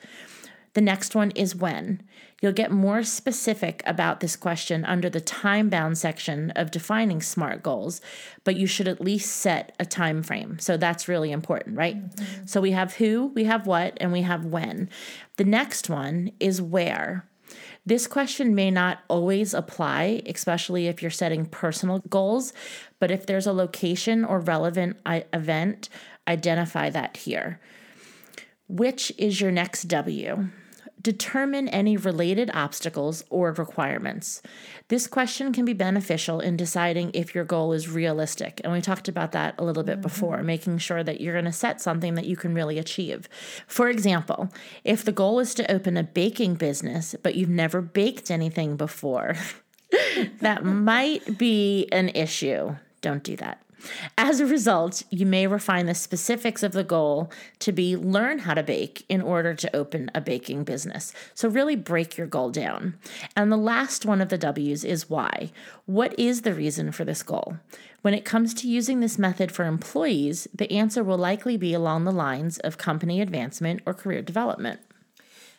The 0.73 0.81
next 0.81 1.15
one 1.15 1.31
is 1.31 1.55
when. 1.55 2.03
You'll 2.41 2.51
get 2.53 2.71
more 2.71 3.01
specific 3.01 3.81
about 3.85 4.19
this 4.19 4.35
question 4.35 4.85
under 4.85 5.09
the 5.09 5.21
time 5.21 5.69
bound 5.69 5.97
section 5.97 6.51
of 6.51 6.69
defining 6.69 7.21
SMART 7.21 7.63
goals, 7.63 7.99
but 8.43 8.55
you 8.55 8.67
should 8.67 8.87
at 8.87 9.01
least 9.01 9.35
set 9.37 9.75
a 9.79 9.85
time 9.85 10.21
frame. 10.21 10.59
So 10.59 10.77
that's 10.77 11.07
really 11.07 11.31
important, 11.31 11.77
right? 11.77 11.97
Mm-hmm. 11.97 12.45
So 12.45 12.61
we 12.61 12.71
have 12.71 12.95
who, 12.95 13.31
we 13.33 13.45
have 13.45 13.65
what, 13.65 13.97
and 13.99 14.11
we 14.11 14.21
have 14.21 14.45
when. 14.45 14.89
The 15.37 15.45
next 15.45 15.89
one 15.89 16.31
is 16.39 16.61
where. 16.61 17.25
This 17.87 18.05
question 18.05 18.53
may 18.53 18.69
not 18.69 18.99
always 19.07 19.53
apply, 19.53 20.21
especially 20.25 20.87
if 20.87 21.01
you're 21.01 21.09
setting 21.09 21.45
personal 21.45 21.99
goals, 22.09 22.53
but 22.99 23.11
if 23.11 23.25
there's 23.25 23.47
a 23.47 23.53
location 23.53 24.25
or 24.25 24.39
relevant 24.41 24.97
event, 25.33 25.89
identify 26.27 26.89
that 26.89 27.17
here. 27.17 27.59
Which 28.67 29.11
is 29.17 29.39
your 29.39 29.51
next 29.51 29.83
W? 29.83 30.49
Determine 31.01 31.67
any 31.69 31.95
related 31.95 32.49
obstacles 32.53 33.23
or 33.29 33.51
requirements. 33.53 34.41
This 34.87 35.07
question 35.07 35.53
can 35.53 35.63
be 35.63 35.73
beneficial 35.73 36.39
in 36.39 36.57
deciding 36.57 37.11
if 37.13 37.35
your 37.35 37.45
goal 37.45 37.73
is 37.73 37.89
realistic. 37.89 38.59
And 38.63 38.73
we 38.73 38.81
talked 38.81 39.07
about 39.07 39.31
that 39.33 39.55
a 39.57 39.63
little 39.63 39.83
bit 39.83 40.01
before, 40.01 40.37
mm-hmm. 40.37 40.45
making 40.47 40.77
sure 40.79 41.03
that 41.03 41.21
you're 41.21 41.33
going 41.33 41.45
to 41.45 41.51
set 41.51 41.81
something 41.81 42.15
that 42.15 42.25
you 42.25 42.35
can 42.35 42.53
really 42.53 42.79
achieve. 42.79 43.29
For 43.67 43.89
example, 43.89 44.49
if 44.83 45.05
the 45.05 45.11
goal 45.11 45.39
is 45.39 45.53
to 45.55 45.71
open 45.71 45.97
a 45.97 46.03
baking 46.03 46.55
business, 46.55 47.15
but 47.21 47.35
you've 47.35 47.49
never 47.49 47.81
baked 47.81 48.31
anything 48.31 48.75
before, 48.75 49.35
that 50.41 50.63
might 50.65 51.37
be 51.37 51.87
an 51.91 52.09
issue. 52.09 52.75
Don't 53.01 53.23
do 53.23 53.35
that. 53.37 53.61
As 54.17 54.39
a 54.39 54.45
result, 54.45 55.03
you 55.09 55.25
may 55.25 55.47
refine 55.47 55.85
the 55.85 55.95
specifics 55.95 56.63
of 56.63 56.71
the 56.71 56.83
goal 56.83 57.31
to 57.59 57.71
be 57.71 57.95
learn 57.95 58.39
how 58.39 58.53
to 58.53 58.63
bake 58.63 59.05
in 59.07 59.21
order 59.21 59.53
to 59.53 59.75
open 59.75 60.09
a 60.15 60.21
baking 60.21 60.63
business. 60.63 61.13
So, 61.33 61.47
really 61.49 61.75
break 61.75 62.17
your 62.17 62.27
goal 62.27 62.49
down. 62.49 62.97
And 63.35 63.51
the 63.51 63.57
last 63.57 64.05
one 64.05 64.21
of 64.21 64.29
the 64.29 64.37
W's 64.37 64.83
is 64.83 65.09
why. 65.09 65.51
What 65.85 66.17
is 66.19 66.41
the 66.41 66.53
reason 66.53 66.91
for 66.91 67.05
this 67.05 67.23
goal? 67.23 67.57
When 68.01 68.13
it 68.13 68.25
comes 68.25 68.53
to 68.55 68.67
using 68.67 68.99
this 68.99 69.17
method 69.17 69.51
for 69.51 69.65
employees, 69.65 70.47
the 70.53 70.71
answer 70.71 71.03
will 71.03 71.17
likely 71.17 71.57
be 71.57 71.73
along 71.73 72.05
the 72.05 72.11
lines 72.11 72.57
of 72.59 72.77
company 72.77 73.21
advancement 73.21 73.81
or 73.85 73.93
career 73.93 74.21
development. 74.21 74.79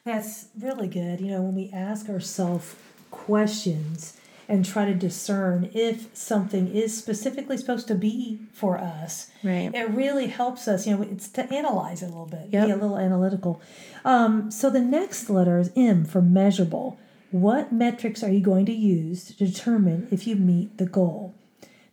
That's 0.05 0.47
really 0.59 0.89
good. 0.89 1.21
You 1.21 1.33
know, 1.33 1.43
when 1.43 1.55
we 1.55 1.71
ask 1.73 2.09
ourselves 2.09 2.75
questions 3.11 4.18
and 4.49 4.64
try 4.64 4.87
to 4.87 4.95
discern 4.95 5.69
if 5.75 6.09
something 6.17 6.69
is 6.69 6.97
specifically 6.97 7.57
supposed 7.59 7.87
to 7.87 7.95
be 7.95 8.40
for 8.52 8.78
us, 8.78 9.31
Right. 9.45 9.71
it 9.75 9.90
really 9.90 10.26
helps 10.28 10.67
us. 10.67 10.87
You 10.87 10.97
know, 10.97 11.02
it's 11.02 11.28
to 11.28 11.52
analyze 11.52 12.02
it 12.02 12.07
a 12.07 12.09
little 12.09 12.26
bit, 12.26 12.49
Yep. 12.50 12.67
be 12.67 12.73
a 12.73 12.76
little 12.76 12.99
analytical. 12.99 13.61
Um, 14.05 14.50
so 14.50 14.71
the 14.71 14.81
next 14.81 15.28
letter 15.28 15.59
is 15.59 15.71
M 15.76 16.05
for 16.05 16.23
measurable. 16.23 16.97
What 17.31 17.73
metrics 17.73 18.23
are 18.23 18.31
you 18.31 18.40
going 18.40 18.64
to 18.67 18.73
use 18.73 19.25
to 19.26 19.35
determine 19.47 20.09
if 20.11 20.26
you 20.26 20.35
meet 20.35 20.78
the 20.78 20.87
goal? 20.87 21.35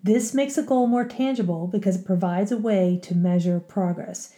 This 0.01 0.33
makes 0.33 0.57
a 0.57 0.63
goal 0.63 0.87
more 0.87 1.03
tangible 1.03 1.67
because 1.67 1.97
it 1.97 2.05
provides 2.05 2.51
a 2.53 2.57
way 2.57 2.97
to 3.03 3.15
measure 3.15 3.59
progress. 3.59 4.31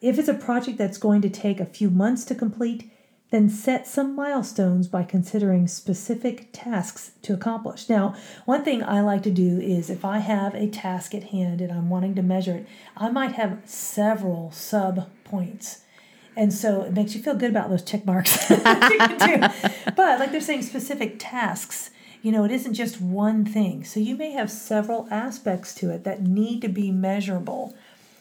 If 0.00 0.18
it's 0.18 0.28
a 0.28 0.34
project 0.34 0.76
that's 0.78 0.98
going 0.98 1.20
to 1.22 1.28
take 1.30 1.60
a 1.60 1.66
few 1.66 1.90
months 1.90 2.24
to 2.24 2.34
complete, 2.34 2.90
then 3.30 3.48
set 3.48 3.86
some 3.86 4.14
milestones 4.14 4.88
by 4.88 5.04
considering 5.04 5.68
specific 5.68 6.48
tasks 6.52 7.12
to 7.22 7.32
accomplish. 7.32 7.88
Now, 7.88 8.14
one 8.44 8.64
thing 8.64 8.82
I 8.82 9.00
like 9.00 9.22
to 9.22 9.30
do 9.30 9.60
is 9.60 9.88
if 9.88 10.04
I 10.04 10.18
have 10.18 10.54
a 10.54 10.68
task 10.68 11.14
at 11.14 11.24
hand 11.24 11.60
and 11.60 11.72
I'm 11.72 11.88
wanting 11.88 12.16
to 12.16 12.22
measure 12.22 12.56
it, 12.56 12.66
I 12.96 13.08
might 13.10 13.32
have 13.32 13.60
several 13.64 14.50
sub 14.50 15.08
points. 15.24 15.82
And 16.36 16.52
so 16.52 16.82
it 16.82 16.92
makes 16.92 17.14
you 17.14 17.22
feel 17.22 17.34
good 17.34 17.50
about 17.50 17.70
those 17.70 17.82
check 17.82 18.04
marks. 18.04 18.48
but 18.48 20.18
like 20.18 20.32
they're 20.32 20.40
saying, 20.40 20.62
specific 20.62 21.16
tasks, 21.18 21.90
you 22.22 22.32
know, 22.32 22.44
it 22.44 22.50
isn't 22.50 22.74
just 22.74 23.00
one 23.00 23.44
thing. 23.44 23.84
So 23.84 24.00
you 24.00 24.16
may 24.16 24.32
have 24.32 24.50
several 24.50 25.08
aspects 25.10 25.74
to 25.76 25.90
it 25.90 26.04
that 26.04 26.22
need 26.22 26.62
to 26.62 26.68
be 26.68 26.90
measurable. 26.90 27.74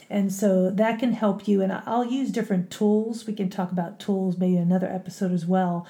And 0.09 0.33
so 0.33 0.71
that 0.71 0.99
can 0.99 1.13
help 1.13 1.47
you. 1.47 1.61
And 1.61 1.71
I'll 1.71 2.05
use 2.05 2.31
different 2.31 2.71
tools. 2.71 3.27
We 3.27 3.33
can 3.33 3.49
talk 3.49 3.71
about 3.71 3.99
tools 3.99 4.37
maybe 4.37 4.57
in 4.57 4.63
another 4.63 4.87
episode 4.87 5.31
as 5.31 5.45
well. 5.45 5.85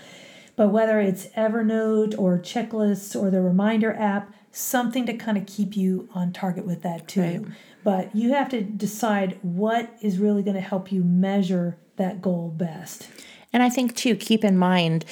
But 0.55 0.69
whether 0.69 0.99
it's 0.99 1.27
Evernote 1.27 2.19
or 2.19 2.37
checklists 2.37 3.19
or 3.19 3.29
the 3.29 3.41
reminder 3.41 3.93
app, 3.93 4.33
something 4.51 5.05
to 5.05 5.13
kind 5.13 5.37
of 5.37 5.45
keep 5.45 5.77
you 5.77 6.09
on 6.13 6.33
target 6.33 6.65
with 6.65 6.81
that 6.81 7.07
too. 7.07 7.21
Right. 7.21 7.41
But 7.83 8.15
you 8.15 8.33
have 8.33 8.49
to 8.49 8.61
decide 8.61 9.39
what 9.41 9.89
is 10.01 10.17
really 10.19 10.43
going 10.43 10.55
to 10.55 10.61
help 10.61 10.91
you 10.91 11.03
measure 11.03 11.77
that 11.95 12.21
goal 12.21 12.49
best. 12.49 13.07
And 13.53 13.63
I 13.63 13.69
think 13.69 13.95
too, 13.95 14.15
keep 14.15 14.43
in 14.43 14.57
mind, 14.57 15.05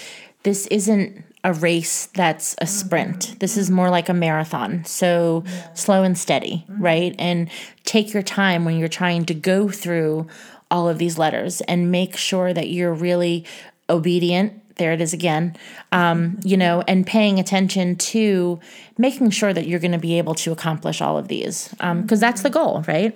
this 0.44 0.68
isn't 0.68 1.24
a 1.48 1.54
race 1.54 2.08
that's 2.08 2.56
a 2.60 2.68
sprint. 2.68 3.20
Mm-hmm. 3.20 3.38
This 3.38 3.56
is 3.56 3.72
more 3.72 3.90
like 3.90 4.10
a 4.10 4.14
marathon. 4.14 4.84
So 4.84 5.44
yeah. 5.46 5.74
slow 5.74 6.04
and 6.04 6.18
steady, 6.18 6.66
mm-hmm. 6.70 6.84
right? 6.84 7.16
And 7.18 7.50
take 7.86 8.14
your 8.14 8.22
time 8.22 8.66
when 8.66 8.78
you're 8.78 8.90
trying 8.90 9.24
to 9.28 9.34
go 9.34 9.70
through 9.70 10.28
all 10.70 10.90
of 10.90 10.98
these 10.98 11.18
letters 11.18 11.62
and 11.62 11.90
make 11.90 12.18
sure 12.18 12.54
that 12.54 12.68
you're 12.68 12.94
really 12.94 13.46
obedient. 13.90 14.62
There 14.78 14.94
it 14.94 15.02
is 15.02 15.14
again, 15.14 15.56
um, 15.92 16.40
you 16.44 16.56
know, 16.56 16.84
and 16.88 17.06
paying 17.06 17.40
attention 17.40 17.96
to 17.96 18.60
making 18.98 19.32
sure 19.32 19.54
that 19.54 19.68
you're 19.68 19.80
going 19.80 19.92
to 19.92 19.98
be 19.98 20.18
able 20.18 20.36
to 20.36 20.52
accomplish 20.52 21.02
all 21.02 21.18
of 21.18 21.28
these 21.28 21.70
because 21.70 21.82
um, 21.82 22.06
that's 22.20 22.42
the 22.44 22.50
goal, 22.50 22.84
right? 22.88 23.16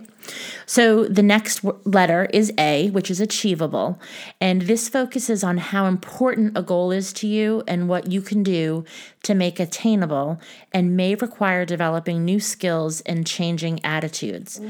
So 0.66 1.06
the 1.06 1.24
next 1.24 1.64
letter 1.86 2.28
is 2.34 2.54
A, 2.58 2.90
which 2.92 3.10
is 3.10 3.20
achievable. 3.20 4.00
And 4.40 4.64
this 4.64 4.88
focuses 4.90 5.44
on 5.44 5.58
how 5.58 5.86
important 5.86 6.58
a 6.58 6.62
goal 6.62 6.92
is 6.92 7.12
to 7.14 7.28
you 7.28 7.64
and 7.68 7.90
what 7.90 8.12
you 8.12 8.22
can 8.22 8.44
do 8.44 8.86
to 9.24 9.34
make 9.34 9.60
attainable 9.60 10.40
and 10.72 10.96
may 10.96 11.16
require 11.16 11.66
developing 11.66 12.24
new 12.24 12.40
skills 12.40 13.02
and 13.02 13.26
changing 13.26 13.84
attitudes. 13.84 14.62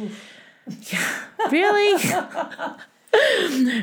Yeah, 0.91 1.24
really? 1.51 2.03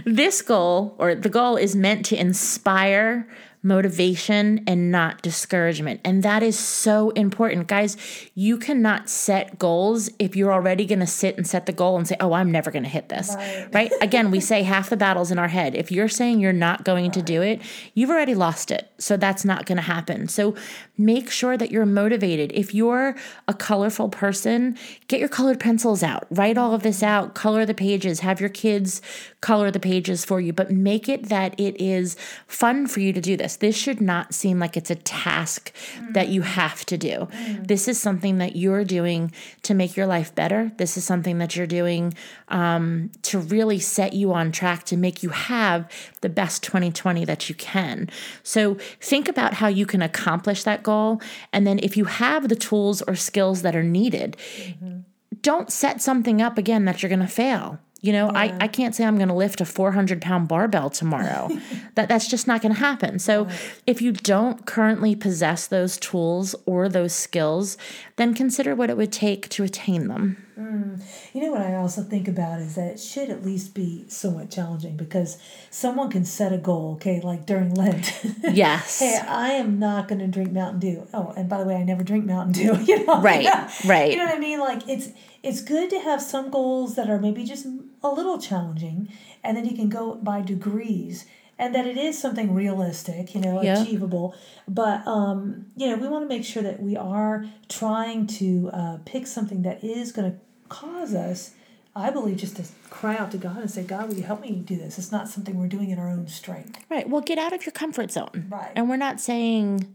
this 0.05 0.43
goal, 0.43 0.95
or 0.99 1.15
the 1.15 1.29
goal, 1.29 1.57
is 1.57 1.77
meant 1.77 2.07
to 2.07 2.17
inspire 2.17 3.29
motivation 3.69 4.65
and 4.67 4.91
not 4.91 5.23
discouragement. 5.23 6.01
And 6.03 6.23
that 6.23 6.43
is 6.43 6.59
so 6.59 7.11
important. 7.11 7.69
Guys, 7.69 7.97
you 8.35 8.57
cannot 8.57 9.09
set 9.11 9.59
goals 9.59 10.11
if 10.19 10.35
you're 10.35 10.53
already 10.53 10.87
going 10.87 11.01
to 11.01 11.07
sit 11.07 11.37
and 11.37 11.47
set 11.47 11.67
the 11.67 11.73
goal 11.73 11.99
and 11.99 12.09
say, 12.09 12.17
oh, 12.19 12.33
I'm 12.33 12.51
never 12.51 12.71
going 12.71 12.83
to 12.83 12.89
hit 12.89 13.11
this. 13.11 13.35
Right. 13.37 13.69
right? 13.73 13.93
Again, 14.01 14.31
we 14.31 14.41
say 14.41 14.63
half 14.63 14.89
the 14.89 14.97
battles 14.97 15.31
in 15.31 15.39
our 15.39 15.49
head. 15.49 15.75
If 15.75 15.93
you're 15.93 16.09
saying 16.09 16.41
you're 16.41 16.53
not 16.53 16.85
going 16.85 17.05
right. 17.05 17.13
to 17.13 17.23
do 17.23 17.43
it, 17.43 17.61
you've 17.95 18.11
already 18.11 18.35
lost 18.35 18.71
it. 18.71 18.91
So 18.99 19.17
that's 19.17 19.45
not 19.45 19.67
going 19.67 19.77
to 19.77 19.83
happen. 19.83 20.29
So 20.29 20.57
make 20.97 21.31
sure 21.31 21.57
that 21.57 21.71
you're 21.71 21.87
motivated. 21.87 22.51
If 22.53 22.75
you're 22.75 23.15
a 23.47 23.55
colorful 23.55 24.09
person, 24.09 24.79
get 25.07 25.21
your 25.21 25.29
colored 25.29 25.61
pencils 25.61 26.03
out, 26.03 26.27
write 26.31 26.57
all 26.57 26.73
of 26.75 26.83
this 26.83 27.03
out, 27.03 27.35
color 27.35 27.67
the 27.67 27.75
pages, 27.75 28.21
have 28.21 28.41
your 28.41 28.49
kids 28.49 29.03
color 29.41 29.71
the 29.71 29.79
pages 29.79 30.25
for 30.25 30.41
you, 30.41 30.53
but 30.53 30.71
make 30.71 31.09
it 31.09 31.29
that 31.29 31.59
it 31.61 31.81
is 31.81 32.17
fun 32.47 32.87
for 32.87 33.01
you 33.01 33.13
to 33.13 33.21
do 33.21 33.37
this. 33.37 33.58
This 33.61 33.77
should 33.77 34.01
not 34.01 34.35
seem 34.35 34.59
like 34.59 34.77
it's 34.77 34.91
a 34.91 34.95
task 34.95 35.73
mm. 35.97 36.13
that 36.15 36.29
you 36.29 36.43
have 36.43 36.85
to 36.87 36.97
do. 36.97 37.29
Mm. 37.31 37.67
This 37.67 37.89
is 37.89 38.01
something 38.01 38.39
that 38.39 38.57
you're 38.57 38.85
doing 38.85 39.33
to 39.63 39.75
make 39.75 39.97
your 39.97 40.07
life 40.07 40.35
better. 40.35 40.73
This 40.77 40.97
is 40.97 41.05
something 41.05 41.39
that 41.39 41.57
you're 41.57 41.67
doing 41.67 42.15
um, 42.49 43.11
to 43.23 43.39
really 43.39 43.79
set 43.79 44.13
you 44.13 44.33
on 44.33 44.53
track 44.53 44.85
to 44.85 44.97
make 44.97 45.23
you 45.23 45.31
have 45.31 45.91
the 46.21 46.29
best 46.29 46.63
2020 46.63 47.25
that 47.25 47.49
you 47.49 47.55
can. 47.55 48.09
So 48.43 48.75
think 49.01 49.29
about 49.29 49.55
how 49.55 49.69
you 49.69 49.87
can 49.87 50.03
accomplish 50.03 50.65
that 50.65 50.83
goal. 50.83 51.21
And 51.53 51.67
then 51.67 51.79
if 51.83 51.97
you 51.97 52.05
have 52.05 52.49
the 52.49 52.57
tools 52.57 53.03
or 53.03 53.15
skills 53.15 53.63
that 53.63 53.75
are 53.75 53.83
needed, 53.83 54.37
mm-hmm. 54.57 55.01
don't 55.43 55.73
set 55.73 56.01
something 56.01 56.41
up 56.41 56.59
again 56.59 56.85
that 56.85 57.03
you're 57.03 57.11
going 57.11 57.21
to 57.21 57.27
fail 57.27 57.79
you 58.01 58.13
know, 58.13 58.31
yeah. 58.33 58.39
I, 58.39 58.57
I 58.61 58.69
can't 58.69 58.95
say 58.95 59.05
I'm 59.05 59.17
going 59.17 59.29
to 59.29 59.35
lift 59.35 59.61
a 59.61 59.65
400 59.65 60.23
pound 60.23 60.47
barbell 60.47 60.89
tomorrow. 60.89 61.49
that 61.95 62.09
that's 62.09 62.29
just 62.29 62.47
not 62.47 62.63
going 62.63 62.75
to 62.75 62.81
happen. 62.81 63.19
So 63.19 63.45
right. 63.45 63.83
if 63.87 64.01
you 64.01 64.13
don't 64.13 64.67
currently 64.67 65.17
possess 65.17 65.67
those 65.67 65.97
tools 65.97 66.55
or 66.65 66.89
those 66.89 67.13
skills, 67.13 67.77
then 68.17 68.35
consider 68.35 68.75
what 68.75 68.89
it 68.89 68.97
would 68.97 69.13
take 69.13 69.49
to 69.51 69.65
attain 69.65 70.07
them. 70.07 70.45
Mm. 70.59 71.01
You 71.33 71.43
know 71.43 71.53
what 71.53 71.63
I 71.63 71.77
also 71.77 72.03
think 72.03 72.27
about 72.27 72.61
is 72.61 72.75
that 72.75 72.93
it 72.93 73.01
should 73.01 73.31
at 73.31 73.45
least 73.45 73.75
be 73.75 74.05
somewhat 74.09 74.51
challenging 74.51 74.97
because 74.97 75.39
someone 75.71 76.11
can 76.11 76.25
set 76.25 76.53
a 76.53 76.59
goal, 76.59 76.95
okay, 76.95 77.21
like 77.21 77.47
during 77.47 77.75
Lent. 77.75 78.13
Yes. 78.49 78.99
hey, 78.99 79.21
I 79.27 79.51
am 79.51 79.79
not 79.79 80.09
going 80.09 80.19
to 80.21 80.27
drink 80.27 80.53
Mountain 80.53 80.81
Dew. 80.81 81.07
Oh, 81.15 81.33
and 81.37 81.49
by 81.49 81.59
the 81.59 81.65
way, 81.65 81.77
I 81.77 81.85
never 81.85 82.03
drink 82.03 82.25
Mountain 82.25 82.53
Dew. 82.53 82.77
You 82.89 83.05
know, 83.05 83.21
right, 83.21 83.47
right. 83.85 84.11
You 84.11 84.17
know 84.17 84.25
what 84.25 84.37
I 84.37 84.39
mean? 84.39 84.59
Like 84.61 84.89
it's 84.89 85.11
it's 85.43 85.61
good 85.61 85.91
to 85.91 86.01
have 86.01 86.23
some 86.23 86.51
goals 86.51 86.97
that 86.97 87.11
are 87.11 87.19
maybe 87.19 87.45
just 87.45 87.67
a 88.03 88.09
little 88.09 88.39
challenging, 88.39 89.13
and 89.43 89.57
then 89.57 89.65
you 89.65 89.75
can 89.75 89.89
go 89.89 90.15
by 90.15 90.41
degrees, 90.41 91.27
and 91.59 91.75
that 91.75 91.87
it 91.87 91.97
is 91.97 92.19
something 92.19 92.55
realistic, 92.55 93.35
you 93.35 93.41
know, 93.41 93.63
yeah. 93.63 93.83
achievable. 93.83 94.35
But 94.67 95.07
um, 95.07 95.67
you 95.77 95.89
know, 95.89 95.97
we 95.97 96.09
want 96.09 96.25
to 96.25 96.29
make 96.29 96.45
sure 96.45 96.63
that 96.63 96.81
we 96.81 96.97
are 96.97 97.45
trying 97.69 98.27
to 98.29 98.71
uh, 98.73 98.99
pick 99.05 99.27
something 99.27 99.63
that 99.63 99.83
is 99.83 100.13
going 100.13 100.33
to 100.33 100.39
cause 100.69 101.15
us. 101.15 101.55
I 101.97 102.11
believe 102.11 102.37
just 102.37 102.57
to 102.57 102.65
cry 102.91 103.17
out 103.17 103.33
to 103.33 103.39
God 103.39 103.57
and 103.57 103.71
say, 103.71 103.83
God, 103.83 104.09
will 104.09 104.15
you 104.15 104.23
help 104.23 104.41
me 104.41 104.53
do 104.53 104.77
this? 104.77 104.99
It's 104.99 105.11
not 105.11 105.29
something 105.29 105.59
we're 105.59 105.67
doing 105.67 105.91
in 105.91 105.99
our 105.99 106.09
own 106.09 106.29
strength. 106.29 106.79
Right. 106.89 107.09
Well, 107.09 107.23
get 107.23 107.39
out 107.39 107.53
of 107.53 107.67
your 107.67 107.73
comfort 107.73 108.13
zone. 108.13 108.47
Right. 108.49 108.71
And 108.77 108.89
we're 108.89 108.97
not 108.97 109.21
saying 109.21 109.93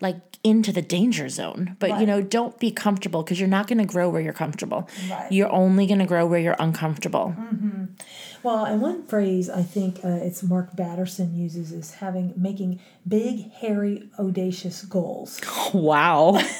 like 0.00 0.16
into 0.44 0.72
the 0.72 0.82
danger 0.82 1.28
zone. 1.28 1.76
But 1.78 1.90
right. 1.90 2.00
you 2.00 2.06
know 2.06 2.20
don't 2.22 2.58
be 2.58 2.70
comfortable 2.70 3.22
because 3.22 3.40
you're 3.40 3.48
not 3.48 3.66
going 3.66 3.78
to 3.78 3.84
grow 3.84 4.08
where 4.08 4.20
you're 4.20 4.32
comfortable. 4.32 4.88
Right. 5.10 5.30
you're 5.32 5.50
only 5.50 5.86
going 5.86 5.98
to 5.98 6.06
grow 6.06 6.26
where 6.26 6.40
you're 6.40 6.56
uncomfortable. 6.58 7.34
Mm-hmm. 7.36 7.84
well 8.42 8.64
and 8.64 8.80
one 8.80 9.06
phrase 9.06 9.48
i 9.48 9.62
think 9.62 10.04
uh, 10.04 10.08
it's 10.08 10.42
mark 10.42 10.76
batterson 10.76 11.36
uses 11.36 11.72
is 11.72 11.94
having 11.94 12.34
making 12.36 12.80
big 13.06 13.50
hairy 13.52 14.08
audacious 14.18 14.82
goals. 14.82 15.40
Wow. 15.74 16.40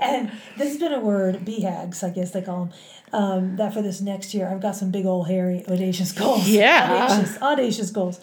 And 0.00 0.32
this 0.56 0.68
has 0.70 0.78
been 0.78 0.94
a 0.94 1.00
word 1.00 1.44
BHAGs 1.44 2.02
i 2.02 2.10
guess 2.10 2.30
they 2.30 2.40
call 2.40 2.64
them 2.64 2.72
um, 3.12 3.56
that 3.56 3.74
for 3.74 3.82
this 3.82 4.00
next 4.00 4.32
year 4.32 4.48
i've 4.48 4.62
got 4.62 4.74
some 4.74 4.90
big 4.90 5.04
old 5.04 5.28
hairy 5.28 5.64
audacious 5.68 6.12
goals. 6.12 6.48
Yeah. 6.48 7.06
Audacious, 7.10 7.42
audacious 7.42 7.90
goals. 7.90 8.20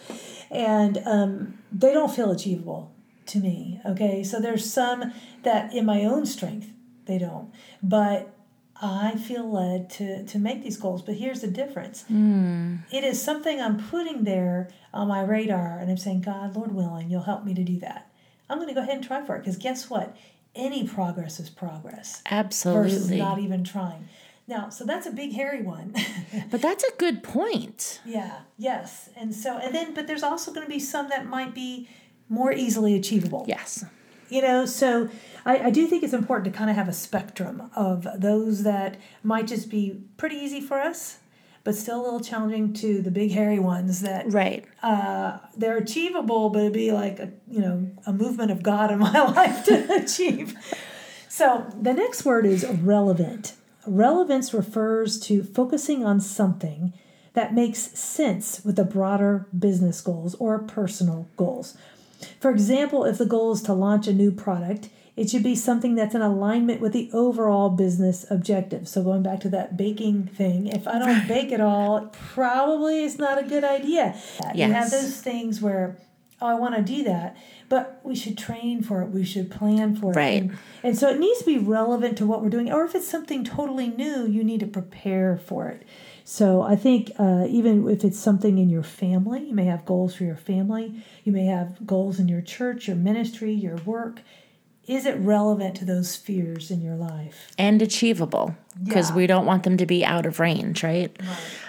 And 0.50 0.98
um, 1.04 1.58
they 1.70 1.92
don't 1.92 2.10
feel 2.10 2.32
achievable 2.32 2.90
to 3.28 3.38
me. 3.38 3.80
Okay, 3.86 4.22
so 4.22 4.40
there's 4.40 4.70
some 4.70 5.12
that 5.42 5.72
in 5.74 5.84
my 5.84 6.04
own 6.04 6.26
strength 6.26 6.72
they 7.06 7.18
don't, 7.18 7.52
but 7.82 8.34
I 8.80 9.16
feel 9.16 9.50
led 9.50 9.90
to 9.90 10.24
to 10.24 10.38
make 10.38 10.62
these 10.62 10.76
goals. 10.76 11.02
But 11.02 11.16
here's 11.16 11.40
the 11.40 11.48
difference: 11.48 12.04
mm. 12.10 12.80
it 12.92 13.04
is 13.04 13.20
something 13.22 13.60
I'm 13.60 13.78
putting 13.88 14.24
there 14.24 14.68
on 14.92 15.08
my 15.08 15.22
radar, 15.22 15.78
and 15.78 15.90
I'm 15.90 15.96
saying, 15.96 16.22
God, 16.22 16.56
Lord 16.56 16.72
willing, 16.72 17.10
you'll 17.10 17.22
help 17.22 17.44
me 17.44 17.54
to 17.54 17.64
do 17.64 17.78
that. 17.80 18.10
I'm 18.50 18.58
going 18.58 18.68
to 18.68 18.74
go 18.74 18.80
ahead 18.80 18.96
and 18.96 19.04
try 19.04 19.24
for 19.24 19.36
it 19.36 19.40
because 19.40 19.56
guess 19.56 19.90
what? 19.90 20.16
Any 20.54 20.86
progress 20.86 21.38
is 21.38 21.50
progress. 21.50 22.22
Absolutely. 22.30 22.90
Versus 22.90 23.10
not 23.10 23.38
even 23.38 23.64
trying. 23.64 24.08
Now, 24.46 24.70
so 24.70 24.84
that's 24.84 25.06
a 25.06 25.10
big 25.10 25.34
hairy 25.34 25.62
one. 25.62 25.94
but 26.50 26.62
that's 26.62 26.82
a 26.82 26.96
good 26.96 27.22
point. 27.22 28.00
Yeah, 28.06 28.40
yes. 28.56 29.10
And 29.14 29.34
so 29.34 29.58
and 29.58 29.74
then 29.74 29.92
but 29.92 30.06
there's 30.06 30.22
also 30.22 30.52
going 30.52 30.66
to 30.66 30.72
be 30.72 30.80
some 30.80 31.10
that 31.10 31.26
might 31.26 31.54
be 31.54 31.88
more 32.28 32.52
easily 32.52 32.94
achievable. 32.94 33.44
Yes. 33.48 33.84
You 34.28 34.42
know, 34.42 34.66
so 34.66 35.08
I, 35.44 35.58
I 35.58 35.70
do 35.70 35.86
think 35.86 36.02
it's 36.02 36.12
important 36.12 36.52
to 36.52 36.56
kind 36.56 36.68
of 36.68 36.76
have 36.76 36.88
a 36.88 36.92
spectrum 36.92 37.70
of 37.74 38.06
those 38.16 38.62
that 38.64 38.98
might 39.22 39.46
just 39.46 39.70
be 39.70 40.02
pretty 40.16 40.36
easy 40.36 40.60
for 40.60 40.80
us, 40.80 41.18
but 41.64 41.74
still 41.74 42.00
a 42.00 42.04
little 42.04 42.20
challenging 42.20 42.74
to 42.74 43.00
the 43.00 43.10
big 43.10 43.32
hairy 43.32 43.58
ones 43.58 44.02
that 44.02 44.30
right 44.30 44.66
uh, 44.82 45.38
they're 45.56 45.78
achievable, 45.78 46.50
but 46.50 46.60
it'd 46.60 46.72
be 46.72 46.92
like 46.92 47.18
a 47.18 47.30
you 47.48 47.60
know 47.60 47.90
a 48.06 48.12
movement 48.12 48.50
of 48.50 48.62
God 48.62 48.90
in 48.90 48.98
my 49.10 49.20
life 49.20 49.64
to 49.64 49.94
achieve. 49.94 50.54
So 51.28 51.66
the 51.80 51.94
next 51.94 52.24
word 52.24 52.44
is 52.44 52.66
relevant. 52.66 53.54
Relevance 53.86 54.52
refers 54.52 55.18
to 55.20 55.42
focusing 55.42 56.04
on 56.04 56.20
something 56.20 56.92
that 57.32 57.54
makes 57.54 57.78
sense 57.98 58.60
with 58.64 58.76
the 58.76 58.84
broader 58.84 59.46
business 59.56 60.00
goals 60.00 60.34
or 60.36 60.58
personal 60.58 61.28
goals. 61.36 61.76
For 62.40 62.50
example, 62.50 63.04
if 63.04 63.18
the 63.18 63.26
goal 63.26 63.52
is 63.52 63.62
to 63.62 63.72
launch 63.72 64.06
a 64.06 64.12
new 64.12 64.30
product, 64.30 64.88
It 65.18 65.28
should 65.28 65.42
be 65.42 65.56
something 65.56 65.96
that's 65.96 66.14
in 66.14 66.22
alignment 66.22 66.80
with 66.80 66.92
the 66.92 67.10
overall 67.12 67.70
business 67.70 68.24
objective. 68.30 68.86
So 68.86 69.02
going 69.02 69.24
back 69.24 69.40
to 69.40 69.48
that 69.48 69.76
baking 69.76 70.28
thing, 70.28 70.68
if 70.68 70.86
I 70.86 71.00
don't 71.00 71.26
bake 71.26 71.50
at 71.50 71.60
all, 71.60 71.96
it 71.96 72.12
probably 72.12 73.02
is 73.02 73.18
not 73.18 73.36
a 73.36 73.42
good 73.42 73.64
idea. 73.64 74.16
You 74.54 74.72
have 74.72 74.92
those 74.92 75.20
things 75.20 75.60
where, 75.60 75.98
oh, 76.40 76.46
I 76.46 76.54
want 76.54 76.76
to 76.76 76.82
do 76.82 77.02
that, 77.02 77.36
but 77.68 78.00
we 78.04 78.14
should 78.14 78.38
train 78.38 78.80
for 78.80 79.02
it. 79.02 79.08
We 79.08 79.24
should 79.24 79.50
plan 79.50 79.96
for 79.96 80.12
it. 80.12 80.16
Right. 80.16 80.42
And, 80.42 80.58
and 80.84 80.96
so 80.96 81.08
it 81.08 81.18
needs 81.18 81.40
to 81.40 81.46
be 81.46 81.58
relevant 81.58 82.16
to 82.18 82.26
what 82.26 82.40
we're 82.40 82.48
doing. 82.48 82.70
Or 82.70 82.84
if 82.84 82.94
it's 82.94 83.08
something 83.08 83.42
totally 83.42 83.88
new, 83.88 84.24
you 84.24 84.44
need 84.44 84.60
to 84.60 84.68
prepare 84.68 85.36
for 85.36 85.66
it. 85.66 85.82
So 86.30 86.60
I 86.60 86.76
think 86.76 87.10
uh, 87.18 87.46
even 87.48 87.88
if 87.88 88.04
it's 88.04 88.18
something 88.18 88.58
in 88.58 88.68
your 88.68 88.82
family, 88.82 89.44
you 89.46 89.54
may 89.54 89.64
have 89.64 89.86
goals 89.86 90.14
for 90.14 90.24
your 90.24 90.36
family. 90.36 91.02
You 91.24 91.32
may 91.32 91.46
have 91.46 91.86
goals 91.86 92.20
in 92.20 92.28
your 92.28 92.42
church, 92.42 92.86
your 92.86 92.96
ministry, 92.96 93.50
your 93.54 93.76
work. 93.76 94.20
Is 94.86 95.06
it 95.06 95.16
relevant 95.16 95.74
to 95.76 95.86
those 95.86 96.16
fears 96.16 96.70
in 96.70 96.82
your 96.82 96.96
life? 96.96 97.50
and 97.56 97.80
achievable 97.80 98.54
because 98.84 99.08
Yeah. 99.08 99.16
we 99.16 99.26
don't 99.26 99.46
want 99.46 99.62
them 99.62 99.78
to 99.78 99.86
be 99.86 100.04
out 100.04 100.26
of 100.26 100.38
range, 100.38 100.84
right? 100.84 101.16